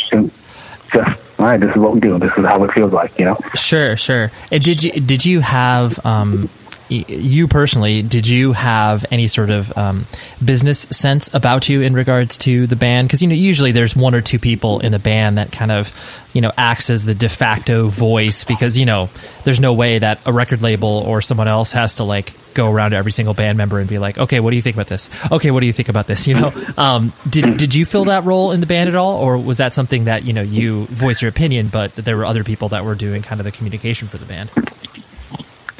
[0.92, 2.18] just all right, this is what we do.
[2.18, 3.38] This is how it feels like, you know.
[3.54, 4.32] Sure, sure.
[4.50, 6.50] And did you did you have um,
[6.88, 10.06] you personally, did you have any sort of um,
[10.44, 13.08] business sense about you in regards to the band?
[13.08, 16.26] Because you know, usually there's one or two people in the band that kind of,
[16.32, 18.44] you know, acts as the de facto voice.
[18.44, 19.10] Because you know,
[19.44, 22.90] there's no way that a record label or someone else has to like go around
[22.90, 25.30] to every single band member and be like, okay, what do you think about this?
[25.30, 26.18] Okay, what do you think about this?
[26.28, 29.38] You know, um, did did you fill that role in the band at all, or
[29.38, 32.68] was that something that you know you voice your opinion, but there were other people
[32.70, 34.50] that were doing kind of the communication for the band?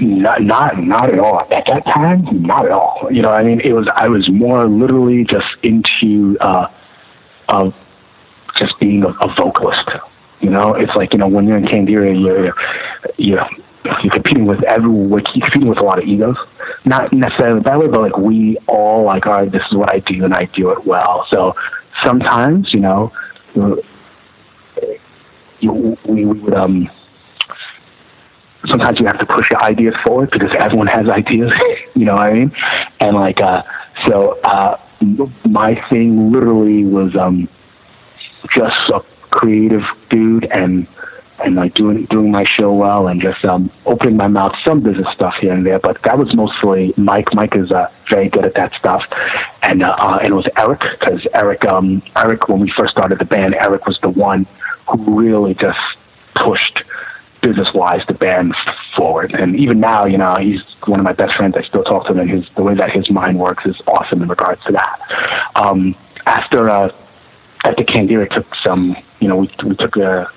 [0.01, 1.41] Not, not, not at all.
[1.41, 3.09] At that time, not at all.
[3.11, 3.89] You know, I mean, it was.
[3.97, 6.69] I was more literally just into uh,
[7.49, 7.75] of
[8.57, 9.89] just being a, a vocalist.
[10.41, 12.55] You know, it's like you know when you're in Candiria, you're
[13.17, 13.49] you're
[14.03, 15.25] you're competing with everyone.
[15.35, 16.37] You're competing with a lot of egos.
[16.85, 19.99] Not necessarily that way, but like we all like, all right, this is what I
[19.99, 21.27] do, and I do it well.
[21.33, 21.55] So
[22.05, 23.13] sometimes, you know,
[25.61, 26.89] we would um
[28.67, 31.53] sometimes you have to push your ideas forward because everyone has ideas,
[31.95, 32.53] you know what I mean?
[33.01, 33.63] And like, uh,
[34.07, 34.79] so, uh,
[35.49, 37.49] my thing literally was, um,
[38.55, 39.01] just a
[39.31, 40.87] creative dude and,
[41.45, 45.09] and like doing, doing my show well and just, um, opening my mouth, some business
[45.15, 47.33] stuff here and there, but that was mostly Mike.
[47.35, 49.07] Mike is, uh, very good at that stuff.
[49.63, 53.19] And, uh, uh and it was Eric, cause Eric, um, Eric, when we first started
[53.19, 54.47] the band, Eric was the one
[54.89, 55.79] who really just
[56.35, 56.83] pushed,
[57.41, 58.55] business wise the band
[58.95, 59.35] forward.
[59.35, 61.57] And even now, you know, he's one of my best friends.
[61.57, 64.23] I still talk to him, and his the way that his mind works is awesome
[64.23, 65.51] in regards to that.
[65.55, 65.95] Um,
[66.27, 66.93] after uh,
[67.65, 70.31] after Candiria took some, you know, we we took a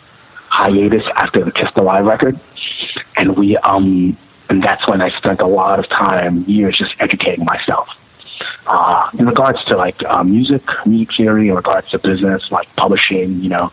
[0.50, 2.40] hiatus after the Kiss the Lie record,
[3.18, 4.18] and we um
[4.52, 7.88] and that's when I spent a lot of time, years, just educating myself.
[8.68, 13.42] Uh, in regards to like uh, music, music theory, in regards to business, like publishing,
[13.42, 13.72] you know,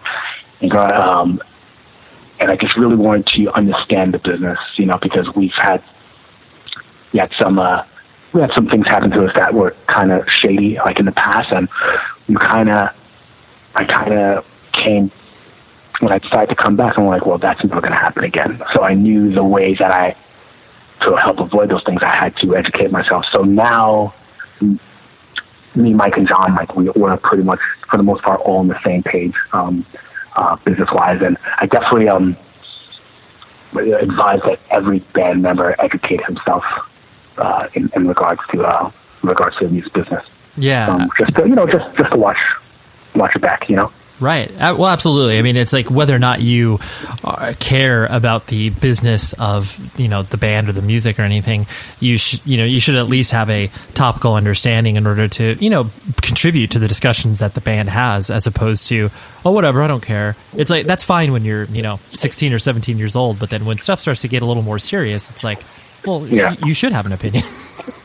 [0.70, 1.40] um,
[2.40, 5.82] and I just really wanted to understand the business, you know, because we've had
[7.12, 7.84] we had some uh,
[8.32, 11.12] we had some things happen to us that were kind of shady, like in the
[11.12, 11.68] past, and
[12.28, 12.90] we kind of
[13.74, 15.10] I kind of came
[16.00, 16.98] when I decided to come back.
[16.98, 18.62] I'm like, well, that's never going to happen again.
[18.74, 20.16] So I knew the ways that I
[21.00, 22.02] to help avoid those things.
[22.02, 23.26] I had to educate myself.
[23.32, 24.14] So now,
[24.60, 28.68] me, Mike, and John, like we, we're pretty much for the most part all on
[28.68, 29.34] the same page.
[29.52, 29.84] Um,
[30.38, 31.20] uh, business wise.
[31.20, 32.36] And I definitely um,
[33.74, 36.64] advise that every band member educate himself
[37.36, 38.90] uh, in, in regards to uh,
[39.22, 40.24] in regards to the music business.
[40.56, 42.38] Yeah, um, just to, you know, just just to watch
[43.14, 43.68] watch it back.
[43.68, 43.92] You know.
[44.20, 44.50] Right.
[44.50, 45.38] Uh, well, absolutely.
[45.38, 46.80] I mean, it's like whether or not you
[47.22, 51.66] uh, care about the business of you know the band or the music or anything,
[52.00, 55.56] you should you know you should at least have a topical understanding in order to
[55.62, 55.90] you know
[56.20, 59.10] contribute to the discussions that the band has, as opposed to
[59.44, 60.36] oh whatever I don't care.
[60.52, 63.66] It's like that's fine when you're you know 16 or 17 years old, but then
[63.66, 65.62] when stuff starts to get a little more serious, it's like
[66.04, 66.54] well, yeah.
[66.64, 67.44] you should have an opinion.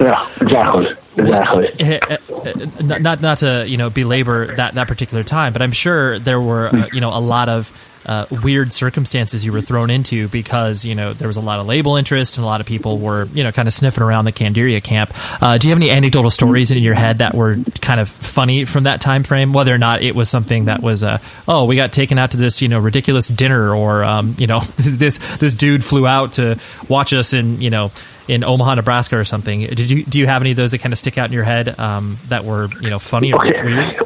[0.00, 1.68] yeah, exactly, exactly.
[1.80, 5.72] Eh, eh, eh, not not to you know belabor that that particular time, but I'm
[5.72, 7.72] sure there were uh, you know a lot of
[8.06, 11.66] uh, weird circumstances you were thrown into because you know there was a lot of
[11.66, 14.32] label interest and a lot of people were you know kind of sniffing around the
[14.32, 15.12] Candiria camp.
[15.42, 18.64] Uh, do you have any anecdotal stories in your head that were kind of funny
[18.64, 19.52] from that time frame?
[19.52, 22.36] Whether or not it was something that was uh, oh we got taken out to
[22.36, 26.58] this you know ridiculous dinner or um, you know this this dude flew out to
[26.88, 27.92] watch us in you know
[28.30, 29.60] in Omaha, Nebraska or something.
[29.60, 31.44] Did you do you have any of those that kind of stick out in your
[31.44, 34.00] head um, that were you know funny or weird?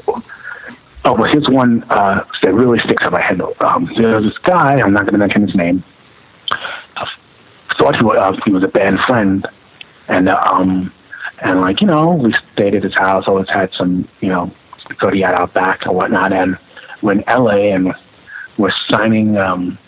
[1.06, 3.38] Oh, well, here's one uh, that really sticks out my head.
[3.60, 5.84] Um, there's this guy, I'm not going to mention his name,
[7.78, 9.46] thought he was, uh, he was a band friend,
[10.08, 10.92] and uh, um,
[11.42, 13.24] and like you know, we stayed at his house.
[13.26, 14.52] Always had some, you know,
[15.00, 16.32] thought he had out back and whatnot.
[16.32, 16.58] And
[17.02, 17.72] we're L.A.
[17.72, 17.92] and
[18.58, 19.78] we're signing, um,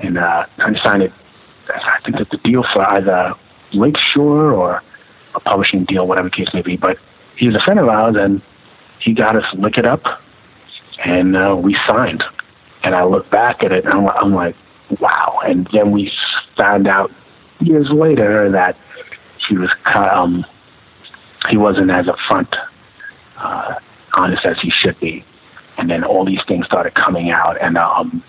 [0.00, 1.12] and uh, trying to sign it.
[1.68, 3.34] I think it's the deal for either
[3.72, 4.82] Lakeshore or
[5.36, 6.76] a publishing deal, whatever the case may be.
[6.76, 6.96] But
[7.36, 8.42] he was a friend of ours, and
[9.00, 10.02] he got us Lick It Up,
[11.04, 12.24] and uh, we signed.
[12.82, 14.56] And I look back at it, and I'm, I'm like,
[15.00, 15.40] wow.
[15.44, 16.10] And then we
[16.58, 17.10] found out
[17.60, 18.76] years later that
[19.48, 20.44] he was um,
[21.50, 22.52] he wasn't as upfront,
[23.38, 23.74] uh,
[24.14, 25.24] honest as he should be.
[25.78, 28.22] And then all these things started coming out, and um,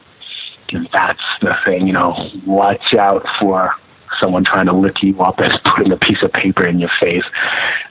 [0.94, 3.72] that's the thing, you know, watch out for
[4.22, 7.26] someone trying to lick you up as putting a piece of paper in your face.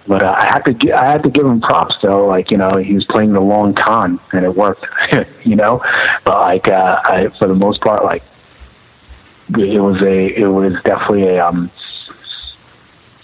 [0.07, 2.27] But uh, I had to I had to give him props though.
[2.27, 4.87] Like you know, he was playing the long con and it worked.
[5.45, 5.83] you know,
[6.25, 8.23] but like uh, I, for the most part, like
[9.57, 11.71] it was a it was definitely a um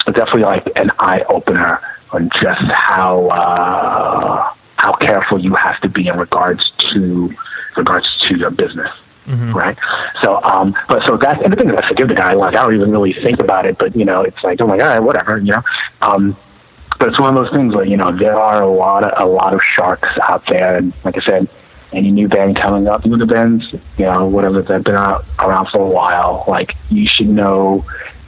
[0.07, 1.81] definitely like an eye opener
[2.13, 7.33] on just how uh, how careful you have to be in regards to
[7.77, 8.91] regards to your business.
[9.27, 9.53] Mm-hmm.
[9.53, 9.79] Right.
[10.21, 12.33] So, um, but so that's, and the thing is, I forgive the guy.
[12.35, 14.81] Like, I don't even really think about it, but you know, it's like, I'm like,
[14.81, 15.63] all right, whatever, you know.
[16.01, 16.37] Um,
[16.99, 19.31] but it's one of those things where, you know, there are a lot of, a
[19.31, 20.77] lot of sharks out there.
[20.77, 21.49] And like I said,
[21.93, 25.79] any new band coming up, new bands, you know, whatever, they've been out, around for
[25.79, 27.85] a while, like, you should know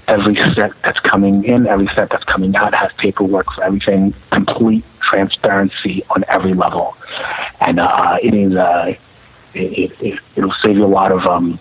[0.07, 4.85] every set that's coming in, every set that's coming out has paperwork for everything, complete
[5.01, 6.97] transparency on every level.
[7.61, 8.95] And, uh, it is, uh,
[9.55, 11.59] it, it, it'll save you a lot of um,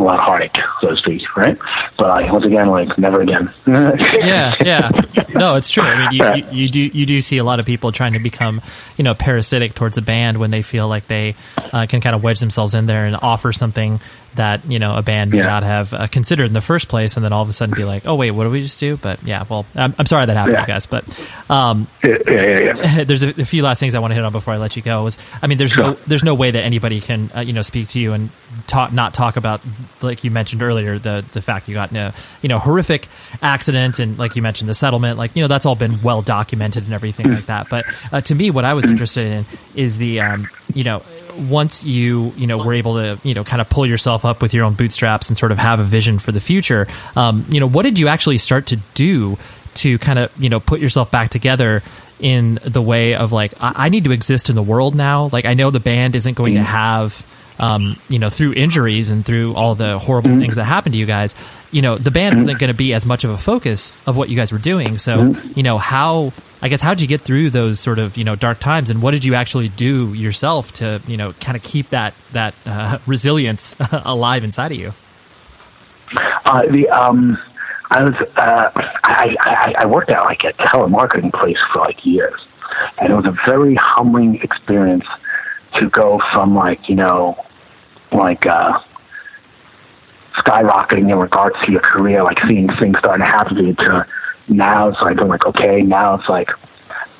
[0.00, 1.56] a lot of heartache, so to speak, right?
[1.96, 3.52] But uh, once again, like never again.
[3.66, 4.90] yeah, yeah.
[5.34, 5.82] No, it's true.
[5.82, 8.18] I mean, you, you, you, do you do see a lot of people trying to
[8.18, 8.62] become,
[8.96, 11.36] you know, parasitic towards a band when they feel like they
[11.72, 14.00] uh, can kind of wedge themselves in there and offer something
[14.34, 15.44] that you know a band may yeah.
[15.44, 17.84] not have uh, considered in the first place, and then all of a sudden be
[17.84, 20.36] like, "Oh wait, what did we just do?" But yeah, well, I'm, I'm sorry that
[20.36, 20.66] happened, yeah.
[20.66, 20.86] guys.
[20.86, 21.04] But
[21.50, 24.54] um, yeah, yeah, there's a, a, few last things I want to hit on before
[24.54, 25.02] I let you go.
[25.04, 25.92] Was I mean, there's sure.
[25.92, 28.30] no there's no way that anybody can uh, you know speak to you and
[28.66, 29.60] talk not talk about
[30.00, 33.08] like you mentioned earlier the the fact you got in a you know horrific
[33.42, 36.84] accident and like you mentioned the settlement, like you know that's all been well documented
[36.84, 37.36] and everything mm.
[37.36, 37.68] like that.
[37.68, 41.02] But uh, to me, what I was interested in is the um, you know
[41.36, 44.54] once you you know were able to you know kind of pull yourself up with
[44.54, 47.68] your own bootstraps and sort of have a vision for the future, um, you know
[47.68, 49.36] what did you actually start to do
[49.74, 51.82] to kind of you know put yourself back together
[52.18, 55.28] in the way of like I, I need to exist in the world now.
[55.32, 57.24] Like I know the band isn't going to have
[57.60, 60.40] um, you know, through injuries and through all the horrible mm-hmm.
[60.40, 61.34] things that happened to you guys,
[61.70, 64.30] you know, the band wasn't going to be as much of a focus of what
[64.30, 64.96] you guys were doing.
[64.96, 65.52] So, mm-hmm.
[65.54, 66.32] you know, how,
[66.62, 69.02] I guess, how did you get through those sort of, you know, dark times and
[69.02, 72.98] what did you actually do yourself to, you know, kind of keep that, that uh,
[73.06, 74.94] resilience alive inside of you?
[76.44, 77.38] Uh, the, um,
[77.90, 82.40] I was, uh, I, I, I worked at like a telemarketing place for like years
[82.98, 85.04] and it was a very humbling experience
[85.76, 87.42] to go from like, you know,
[88.12, 88.78] like uh,
[90.38, 93.74] skyrocketing in regards to your career, like seeing things starting to happen to you.
[93.74, 94.06] To
[94.50, 96.50] now it's like I'm like okay, now it's like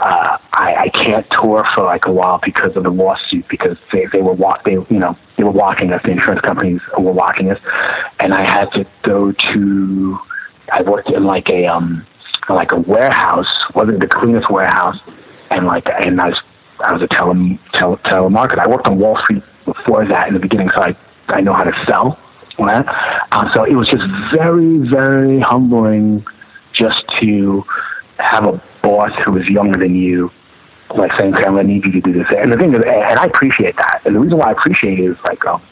[0.00, 4.06] uh, I, I can't tour for like a while because of the lawsuit because they
[4.12, 7.50] they were walk they you know they were walking us the insurance companies were walking
[7.50, 7.58] us,
[8.20, 10.18] and I had to go to
[10.72, 12.06] I worked in like a um
[12.48, 14.96] like a warehouse wasn't the cleanest warehouse
[15.50, 16.42] and like and I was
[16.82, 20.40] I was a tele, tele telemarketer I worked on Wall Street before that in the
[20.40, 20.96] beginning, so I,
[21.28, 22.18] I know how to sell.
[22.58, 22.84] Right?
[23.32, 24.02] Um, so it was just
[24.34, 26.24] very, very humbling
[27.20, 27.64] to
[28.18, 30.30] have a boss who was younger than you,
[30.96, 32.26] like saying, okay, to need you to do this.
[32.36, 34.02] And the thing is, and I appreciate that.
[34.04, 35.62] And the reason why I appreciate it is like, um,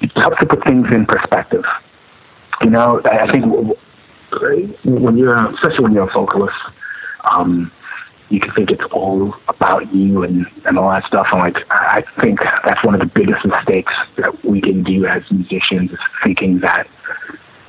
[0.00, 1.64] it helps to put things in perspective.
[2.62, 3.44] You know, I think
[4.84, 6.56] when you're, especially when you're a vocalist,
[7.30, 7.70] um,
[8.28, 11.28] you can think it's all about you and, and all that stuff.
[11.32, 15.22] And like, I think that's one of the biggest mistakes that we can do as
[15.30, 16.88] musicians is thinking that,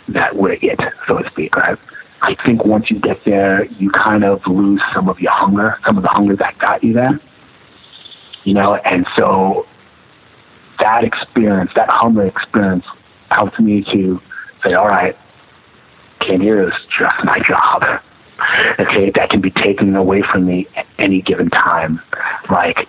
[0.09, 1.77] that we're it, so to speak, right?
[2.21, 5.97] I think once you get there, you kind of lose some of your hunger, some
[5.97, 7.19] of the hunger that got you there,
[8.43, 8.75] you know?
[8.75, 9.65] And so
[10.79, 12.85] that experience, that hunger experience
[13.31, 14.19] helped me to
[14.65, 15.15] say, all right,
[16.19, 18.01] Ken, here is just my job
[18.79, 21.99] okay, that can be taken away from me at any given time.
[22.49, 22.87] Like,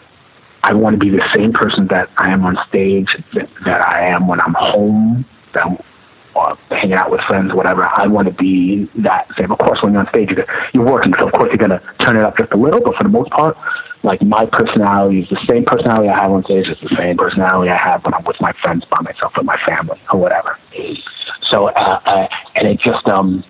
[0.63, 4.09] I want to be the same person that I am on stage, that, that I
[4.09, 5.25] am when I'm home,
[5.55, 5.85] that
[6.39, 7.91] Uh, hanging out with friends, whatever.
[7.95, 9.51] I want to be that same.
[9.51, 11.83] Of course, when you're on stage, you're, you're working, so of course you're going to
[11.99, 13.57] turn it up just a little, but for the most part,
[14.05, 16.67] like my personality is the same personality I have on stage.
[16.69, 19.59] It's the same personality I have when I'm with my friends, by myself, with my
[19.67, 20.57] family, or whatever.
[21.51, 23.43] so uh, uh, and it just um,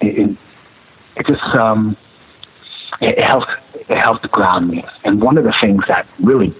[0.00, 0.36] it,
[1.16, 1.96] it just um,
[3.02, 4.84] it, it helped it helped ground me.
[5.04, 6.54] And one of the things that really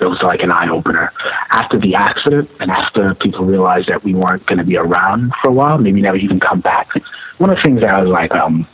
[0.00, 1.12] it was like an eye opener
[1.50, 5.50] after the accident and after people realized that we weren't going to be around for
[5.50, 6.88] a while, maybe never even come back.
[7.38, 8.66] One of the things that I was like, um,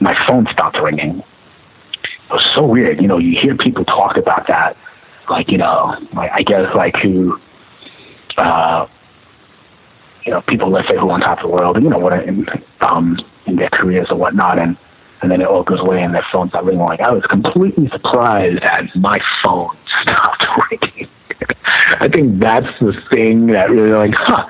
[0.00, 1.18] my phone stopped ringing.
[1.18, 3.00] It was so weird.
[3.00, 4.76] You know, you hear people talk about that,
[5.28, 7.38] like you know, like, I guess like who,
[8.38, 8.86] uh,
[10.24, 12.12] you know, people let's say who on top of the world, you know what,
[12.80, 14.76] um, in their careers or whatnot, and
[15.22, 16.80] and then it all goes away and their phone's not ringing.
[16.84, 21.08] Like I was completely surprised that my phone stopped ringing.
[22.00, 24.48] I think that's the thing that really like, huh.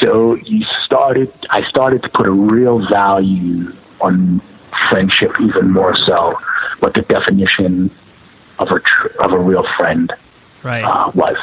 [0.00, 1.32] So you started.
[1.50, 4.40] I started to put a real value on
[4.90, 6.38] friendship, even more so.
[6.80, 7.90] What the definition
[8.58, 10.12] of a tr- of a real friend
[10.62, 10.84] right.
[10.84, 11.36] uh, was.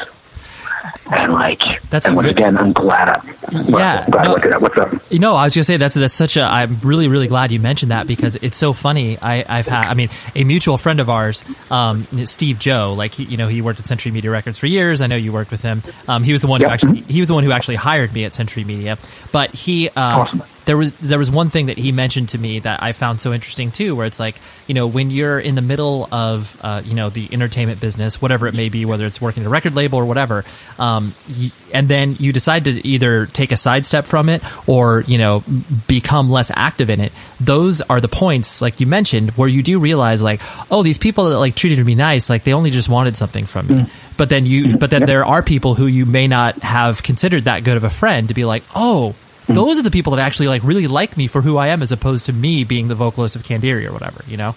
[1.06, 3.08] And like That's and a once again, I'm glad.
[3.08, 3.20] I,
[3.52, 4.30] Yeah, glad I no.
[4.32, 4.62] went through that.
[4.62, 4.92] What's up?
[5.10, 6.42] You know, I was gonna say that's that's such a.
[6.42, 9.18] I'm really really glad you mentioned that because it's so funny.
[9.20, 12.94] I, I've had, I mean, a mutual friend of ours, um, Steve Joh.
[12.94, 15.00] Like he, you know, he worked at Century Media Records for years.
[15.02, 15.82] I know you worked with him.
[16.08, 18.24] Um, he was the one who actually he was the one who actually hired me
[18.24, 18.98] at Century Media.
[19.32, 20.26] But he, uh,
[20.64, 23.32] there was there was one thing that he mentioned to me that I found so
[23.32, 24.36] interesting too, where it's like
[24.66, 28.46] you know when you're in the middle of uh, you know the entertainment business, whatever
[28.46, 30.44] it may be, whether it's working at a record label or whatever,
[30.78, 35.18] um, y- and then you decide to either take a sidestep from it or you
[35.18, 35.42] know
[35.88, 37.12] become less active in it.
[37.40, 40.40] Those are the points, like you mentioned, where you do realize like,
[40.70, 43.66] oh, these people that like treated me nice, like they only just wanted something from
[43.66, 43.86] me.
[44.16, 47.64] But then you, but then there are people who you may not have considered that
[47.64, 49.14] good of a friend to be like, oh,
[49.54, 51.92] those are the people that actually like really like me for who I am, as
[51.92, 54.24] opposed to me being the vocalist of Candiria or whatever.
[54.26, 54.56] You know?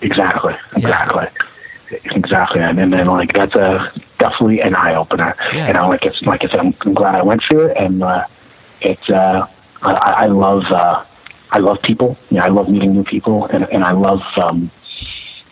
[0.00, 0.56] Exactly.
[0.76, 1.26] Exactly.
[2.06, 2.60] Exactly.
[2.60, 5.34] And, and then like that's a definitely an eye opener.
[5.52, 5.66] Yeah.
[5.66, 8.02] And I like it's like I said, I'm, I'm glad I went through it, and
[8.02, 8.26] uh,
[8.80, 9.46] it's uh,
[9.82, 11.04] I, I love uh,
[11.50, 12.16] I love people.
[12.30, 14.70] You know, I love meeting new people, and and I love um,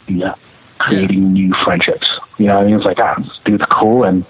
[0.08, 0.34] yeah,
[0.78, 2.08] creating new friendships.
[2.38, 4.24] You know, what I mean, it's like ah, this dude's cool, and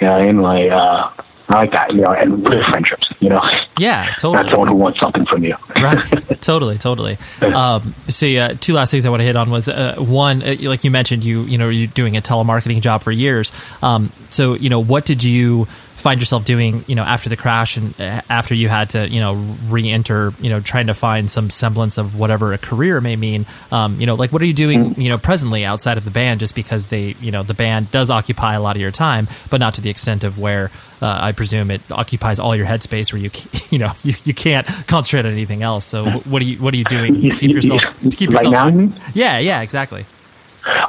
[0.00, 1.10] you know, what I mean, like uh,
[1.56, 1.92] like that.
[1.92, 3.08] You know, and real friendships.
[3.20, 3.42] You know,
[3.78, 4.42] Yeah, totally.
[4.44, 5.56] not someone who wants something from you.
[5.80, 9.68] right totally totally um, so uh, two last things i want to hit on was
[9.68, 13.10] uh, one uh, like you mentioned you you know you're doing a telemarketing job for
[13.12, 15.66] years um, so you know what did you
[16.00, 19.20] find yourself doing you know after the crash and uh, after you had to you
[19.20, 19.34] know
[19.66, 24.00] re-enter you know trying to find some semblance of whatever a career may mean um,
[24.00, 26.54] you know like what are you doing you know presently outside of the band just
[26.54, 29.74] because they you know the band does occupy a lot of your time but not
[29.74, 30.70] to the extent of where
[31.02, 33.30] uh, i presume it occupies all your headspace where you
[33.70, 35.84] you know you, you can't concentrate on anything else.
[35.84, 38.68] So what are you what are you doing to keep yourself to keep Right now,
[39.14, 40.06] yeah yeah exactly.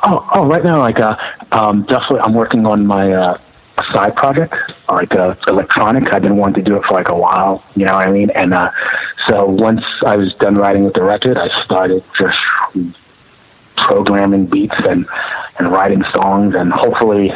[0.03, 1.15] Oh, oh, right now, like, uh,
[1.53, 3.37] um, definitely, I'm working on my uh,
[3.93, 4.53] side project,
[4.89, 6.13] like uh, electronic.
[6.13, 8.29] I've been wanting to do it for like a while, you know what I mean?
[8.31, 8.71] And uh,
[9.27, 12.37] so once I was done writing with the record, I started just
[13.77, 15.05] programming beats and
[15.57, 17.33] and writing songs, and hopefully,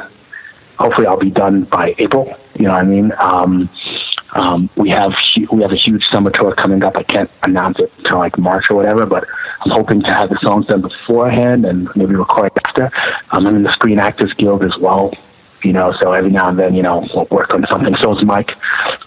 [0.79, 2.33] hopefully, I'll be done by April.
[2.55, 3.11] You know what I mean?
[3.19, 3.69] Um,
[4.33, 5.13] um, we have
[5.51, 6.97] we have a huge summer tour coming up.
[6.97, 9.25] I can't announce it until like March or whatever, but
[9.61, 12.91] I'm hoping to have the songs done beforehand and maybe record after.
[13.31, 15.13] Um, I'm in the Screen Actors Guild as well,
[15.65, 17.95] you know, so every now and then, you know, we'll work on something.
[17.97, 18.51] So is Mike.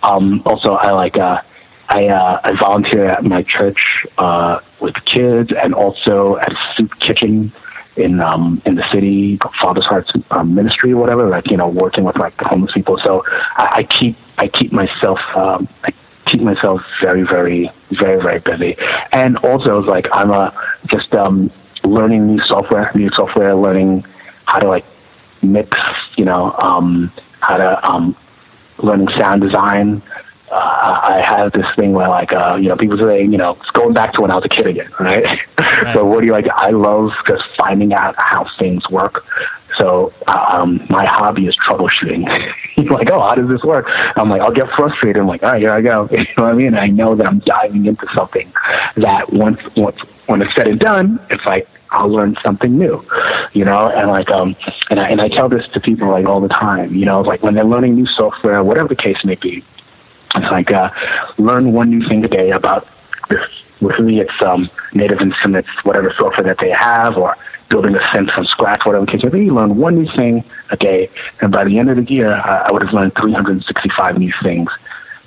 [0.03, 1.41] Um, also, I like uh,
[1.89, 6.99] I uh, I volunteer at my church uh, with kids and also at a soup
[6.99, 7.53] kitchen
[7.97, 12.17] in um in the city father's hearts um, ministry whatever like you know working with
[12.17, 13.25] like homeless people so
[13.57, 15.93] i, I keep i keep myself um i
[16.25, 18.77] keep myself very very very very busy
[19.13, 20.55] and also it's like i'm a
[20.87, 21.51] just um
[21.83, 24.05] learning new software new software learning
[24.47, 24.85] how to like
[25.43, 25.79] mix
[26.17, 28.17] you know um how to um
[28.79, 30.03] learning sound design
[30.51, 33.71] uh, I have this thing where like uh, you know people say you know it's
[33.71, 35.25] going back to when I was a kid again, right?
[35.93, 36.49] so what do you like?
[36.49, 39.27] I love just finding out how things work.
[39.77, 42.27] So um, my hobby is troubleshooting.
[42.77, 43.87] You're like, oh, how does this work?
[44.17, 45.21] I'm like, I'll get frustrated.
[45.21, 46.09] I'm like, all right, here I go.
[46.19, 46.75] You know what I mean?
[46.75, 48.51] I know that I'm diving into something
[48.97, 53.05] that once once when it's said and done, it's like I'll learn something new,
[53.53, 54.57] you know, and like, um,
[54.91, 57.43] and I, and I tell this to people like all the time, you know, like
[57.43, 59.65] when they're learning new software, whatever the case may be,
[60.35, 60.91] it's like, uh,
[61.39, 62.87] learn one new thing a day about
[63.29, 63.45] this.
[63.81, 67.37] With me, it's, um, native instruments, whatever software that they have, or
[67.69, 69.45] building a synth from scratch, whatever the case may be.
[69.45, 71.09] You learn one new thing a day,
[71.41, 74.71] and by the end of the year, I, I would have learned 365 new things,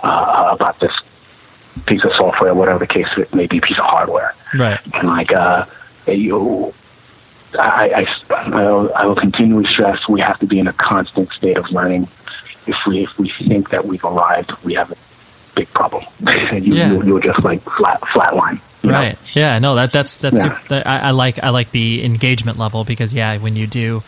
[0.02, 0.94] uh, about this
[1.86, 5.66] piece of software, whatever the case may be, piece of hardware right and like uh,
[6.16, 6.74] you,
[7.60, 11.32] I, I, I, will, I will continually stress we have to be in a constant
[11.32, 12.08] state of learning.
[12.68, 14.98] If we if we think that we've arrived, we have a
[15.56, 16.06] big problem.
[16.20, 16.92] you, Yeah.
[16.94, 18.62] you, you'll just like flat flatline.
[18.84, 19.18] Right.
[19.34, 19.60] Yeah.
[19.60, 19.76] No.
[19.76, 20.38] That that's that's.
[20.38, 20.60] Yeah.
[20.70, 24.04] that- I, I like I like the engagement level because yeah, when you do,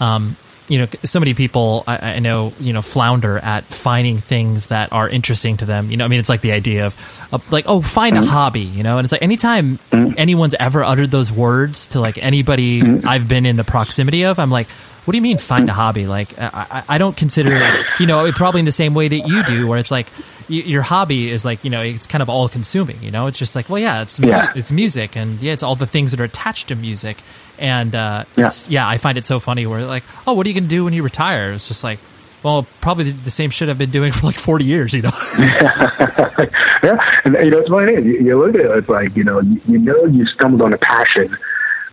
[0.00, 0.36] um,
[0.68, 4.92] you know, so many people I, I know you know flounder at finding things that
[4.92, 5.90] are interesting to them.
[5.90, 8.28] You know, I mean, it's like the idea of, of like, oh, find a mm-hmm.
[8.28, 8.60] hobby.
[8.60, 10.14] You know, and it's like anytime mm-hmm.
[10.16, 13.08] anyone's ever uttered those words to like anybody mm-hmm.
[13.08, 14.68] I've been in the proximity of, I'm like.
[15.06, 16.06] What do you mean find a hobby?
[16.06, 19.42] Like I, I I don't consider you know probably in the same way that you
[19.44, 20.08] do, where it's like
[20.48, 23.02] your hobby is like you know it's kind of all consuming.
[23.02, 24.52] You know, it's just like well yeah, it's Yeah.
[24.54, 27.18] it's music and yeah, it's all the things that are attached to music.
[27.58, 30.54] And uh, it's, yeah, I find it so funny where like oh, what are you
[30.54, 31.52] gonna do when you retire?
[31.52, 32.00] It's just like
[32.42, 34.92] well, probably the, the same shit I've been doing for like forty years.
[34.92, 35.10] You know.
[35.38, 37.92] yeah, and you know, it's funny.
[37.94, 40.72] You, you look at it, it's like you know, you, you know, you stumbled on
[40.72, 41.36] a passion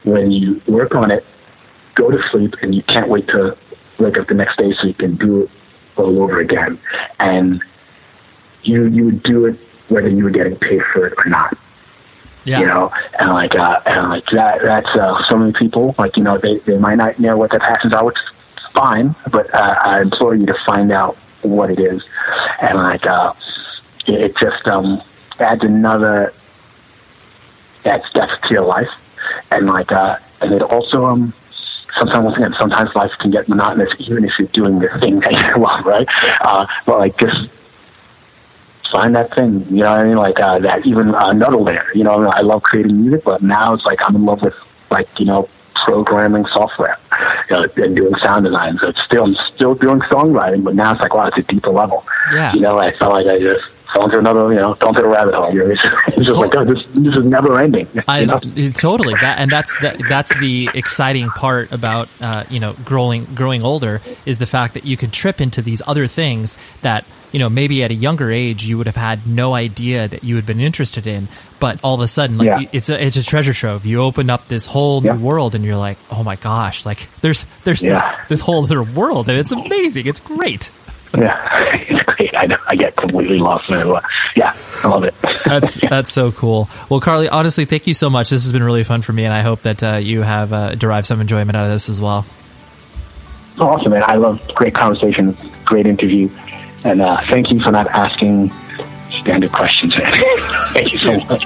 [0.03, 1.25] when you work on it,
[1.95, 3.57] go to sleep, and you can't wait to
[3.99, 5.49] wake up the next day so you can do it
[5.95, 6.79] all over again.
[7.19, 7.63] And
[8.63, 11.57] you you would do it whether you were getting paid for it or not.
[12.45, 12.59] Yeah.
[12.59, 14.61] You know, and like uh, and like that.
[14.61, 15.95] That's uh, so many people.
[15.97, 19.15] Like you know, they they might not know what their passions are, which is fine.
[19.31, 22.03] But uh, I implore you to find out what it is,
[22.61, 23.33] and like uh,
[24.07, 25.01] it, it just um,
[25.39, 26.33] adds another
[27.85, 28.91] adds depth to your life,
[29.51, 31.33] and like uh, and it also um.
[31.97, 35.61] Sometimes, again, sometimes life can get monotonous, even if you're doing the thing that you
[35.61, 36.07] love, right?
[36.41, 37.49] Uh, but like, just
[38.93, 39.65] find that thing.
[39.69, 40.17] You know what I mean?
[40.17, 41.87] Like uh, that even another layer.
[41.93, 44.55] You know, I love creating music, but now it's like I'm in love with
[44.89, 46.97] like you know programming software
[47.49, 48.77] you know, and doing sound design.
[48.77, 51.71] So it's still I'm still doing songwriting, but now it's like wow, it's a deeper
[51.71, 52.05] level.
[52.31, 52.53] Yeah.
[52.53, 55.07] You know, I felt like I just fell into another you know fell into a
[55.09, 55.53] rabbit hole.
[55.53, 57.87] You know, it's, it's just like oh, this this is never ending.
[58.07, 63.25] I totally that, and that's the, that's the exciting part about uh, you know growing
[63.35, 67.39] growing older is the fact that you can trip into these other things that you
[67.39, 70.45] know maybe at a younger age you would have had no idea that you had
[70.45, 71.27] been interested in,
[71.59, 72.69] but all of a sudden like Yeah.
[72.71, 73.85] it's a it's a treasure trove.
[73.85, 77.45] You open up this whole new world and you're like, oh my gosh, like there's
[77.63, 80.07] there's this this whole other world and it's amazing.
[80.07, 80.71] It's great.
[81.17, 82.33] Yeah, it's great.
[82.35, 82.57] I.
[82.67, 84.03] I get completely lost in it.
[84.35, 85.13] Yeah, I love it.
[85.45, 86.69] That's that's so cool.
[86.89, 88.29] Well, Carley, honestly, thank you so much.
[88.31, 90.73] This has been really fun for me, and I hope that uh, you have uh,
[90.73, 92.25] derived some enjoyment out of this as well.
[93.59, 94.03] Awesome, man.
[94.03, 96.29] I love great conversation, great interview,
[96.83, 98.51] and uh, thank you for not asking
[99.19, 99.93] standard questions.
[99.97, 101.43] thank you so much.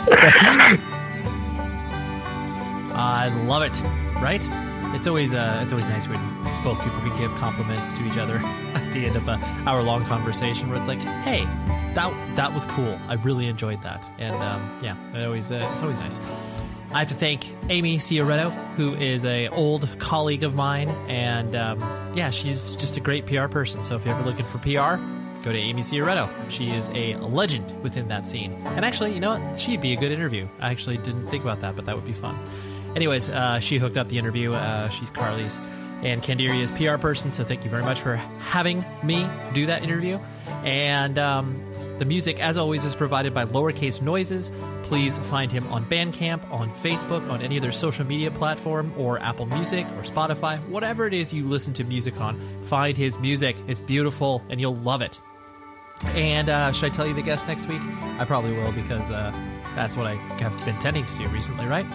[2.94, 3.84] I love it.
[4.22, 4.67] Right?
[4.98, 6.20] It's always uh, it's always nice when
[6.64, 8.38] both people can give compliments to each other
[8.74, 11.44] at the end of a hour long conversation, where it's like, "Hey,
[11.94, 12.98] that that was cool.
[13.08, 16.20] I really enjoyed that." And um, yeah, it always uh, it's always nice.
[16.92, 21.80] I have to thank Amy Sciarretto, who is a old colleague of mine, and um,
[22.16, 23.84] yeah, she's just a great PR person.
[23.84, 25.00] So if you're ever looking for PR,
[25.44, 26.28] go to Amy Sciarretto.
[26.50, 28.52] She is a legend within that scene.
[28.66, 29.60] And actually, you know what?
[29.60, 30.48] She'd be a good interview.
[30.60, 32.36] I actually didn't think about that, but that would be fun.
[32.98, 34.54] Anyways, uh, she hooked up the interview.
[34.54, 35.60] Uh, she's Carley's
[36.02, 37.30] and Candiria's PR person.
[37.30, 40.18] So thank you very much for having me do that interview.
[40.64, 41.64] And um,
[42.00, 44.50] the music, as always, is provided by Lowercase Noises.
[44.82, 49.46] Please find him on Bandcamp, on Facebook, on any other social media platform, or Apple
[49.46, 52.36] Music, or Spotify, whatever it is you listen to music on.
[52.64, 53.58] Find his music.
[53.68, 55.20] It's beautiful, and you'll love it.
[56.16, 57.82] And uh, should I tell you the guest next week?
[58.18, 59.32] I probably will because uh,
[59.76, 61.86] that's what I have been tending to do recently, right?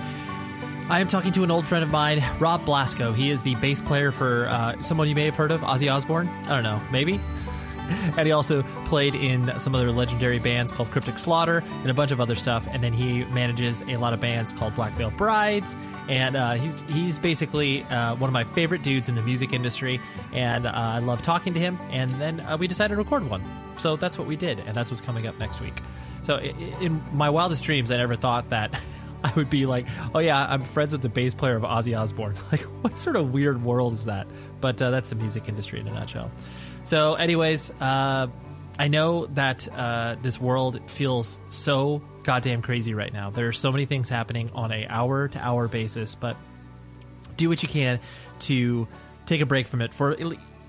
[0.93, 3.15] I am talking to an old friend of mine, Rob Blasko.
[3.15, 6.29] He is the bass player for uh, someone you may have heard of, Ozzy Osbourne.
[6.45, 7.19] I don't know, maybe.
[8.19, 12.11] and he also played in some other legendary bands called Cryptic Slaughter and a bunch
[12.11, 12.69] of other stuff.
[12.71, 15.79] And then he manages a lot of bands called Black Veil Brides.
[16.11, 19.99] And uh, he's he's basically uh, one of my favorite dudes in the music industry.
[20.35, 21.79] And uh, I love talking to him.
[21.91, 23.43] And then uh, we decided to record one.
[23.79, 25.75] So that's what we did, and that's what's coming up next week.
[26.23, 28.79] So in my wildest dreams, I never thought that
[29.25, 32.35] I would be like, oh yeah, I'm friends with the bass player of Ozzy Osbourne.
[32.53, 34.27] Like, what sort of weird world is that?
[34.61, 36.31] But uh, that's the music industry in a nutshell.
[36.83, 38.27] So, anyways, uh,
[38.79, 43.31] I know that uh, this world feels so goddamn crazy right now.
[43.31, 46.37] There are so many things happening on a hour to hour basis, but
[47.37, 48.01] do what you can
[48.41, 48.87] to
[49.27, 50.17] take a break from it for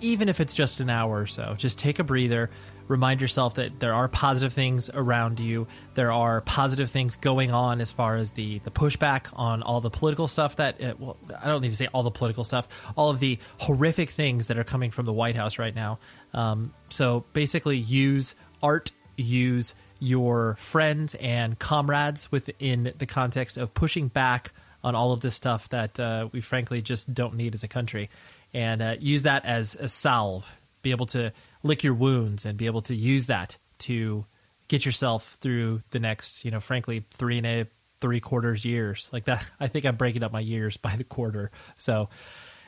[0.02, 1.56] even if it's just an hour or so.
[1.58, 2.50] Just take a breather.
[2.88, 5.68] Remind yourself that there are positive things around you.
[5.94, 9.90] There are positive things going on as far as the the pushback on all the
[9.90, 13.10] political stuff that uh, well, I don't need to say all the political stuff, all
[13.10, 16.00] of the horrific things that are coming from the White House right now.
[16.34, 24.10] Um, so basically, use art, use your friends and comrades within the context of pushing
[24.10, 24.52] back
[24.84, 28.10] on all of this stuff that uh, we frankly just don't need as a country,
[28.54, 30.54] and uh, use that as a salve.
[30.82, 31.32] Be able to
[31.64, 34.26] lick your wounds and be able to use that to
[34.68, 37.68] get yourself through the next, you know, frankly, three and a
[38.00, 39.50] three quarters years like that.
[39.60, 41.52] I think I'm breaking up my years by the quarter.
[41.78, 42.10] So,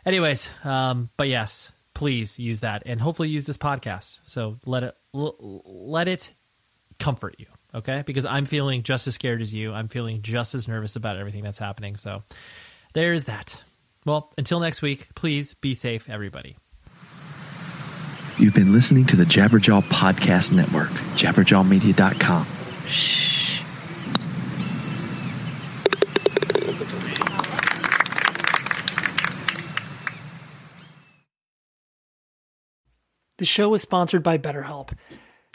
[0.05, 4.19] anyways, um, but yes, please use that and hopefully use this podcast.
[4.26, 6.31] So let it let it
[6.99, 8.03] comfort you, okay?
[8.05, 9.73] Because I'm feeling just as scared as you.
[9.73, 11.95] I'm feeling just as nervous about everything that's happening.
[11.97, 12.23] So
[12.93, 13.61] there's that.
[14.05, 16.57] Well, until next week, please be safe, everybody.
[18.38, 22.45] You've been listening to the Jabberjaw Podcast Network, jabberjawmedia.com.
[22.86, 23.62] Shh.
[33.38, 34.91] The show is sponsored by BetterHelp.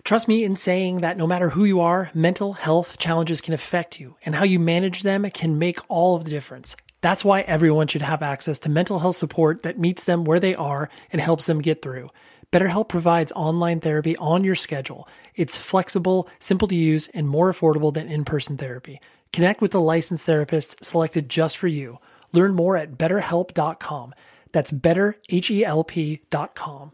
[0.03, 4.01] Trust me in saying that no matter who you are, mental health challenges can affect
[4.01, 6.77] you, and how you manage them can make all of the difference.
[7.03, 10.55] That's why everyone should have access to mental health support that meets them where they
[10.55, 12.09] are and helps them get through.
[12.53, 15.09] BetterHelp provides online therapy on your schedule.
[15.35, 19.01] It's flexible, simple to use, and more affordable than in person therapy.
[19.33, 22.01] Connect with a licensed therapist selected just for you.
[22.33, 24.15] Learn more at betterhelp.com.
[24.53, 26.93] That's betterhelp.com.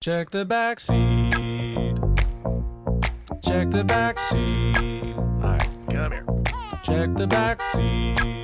[0.00, 1.94] Check the back seat.
[3.42, 5.14] Check the back seat.
[5.16, 6.26] All right, come here.
[6.84, 8.43] Check the back seat.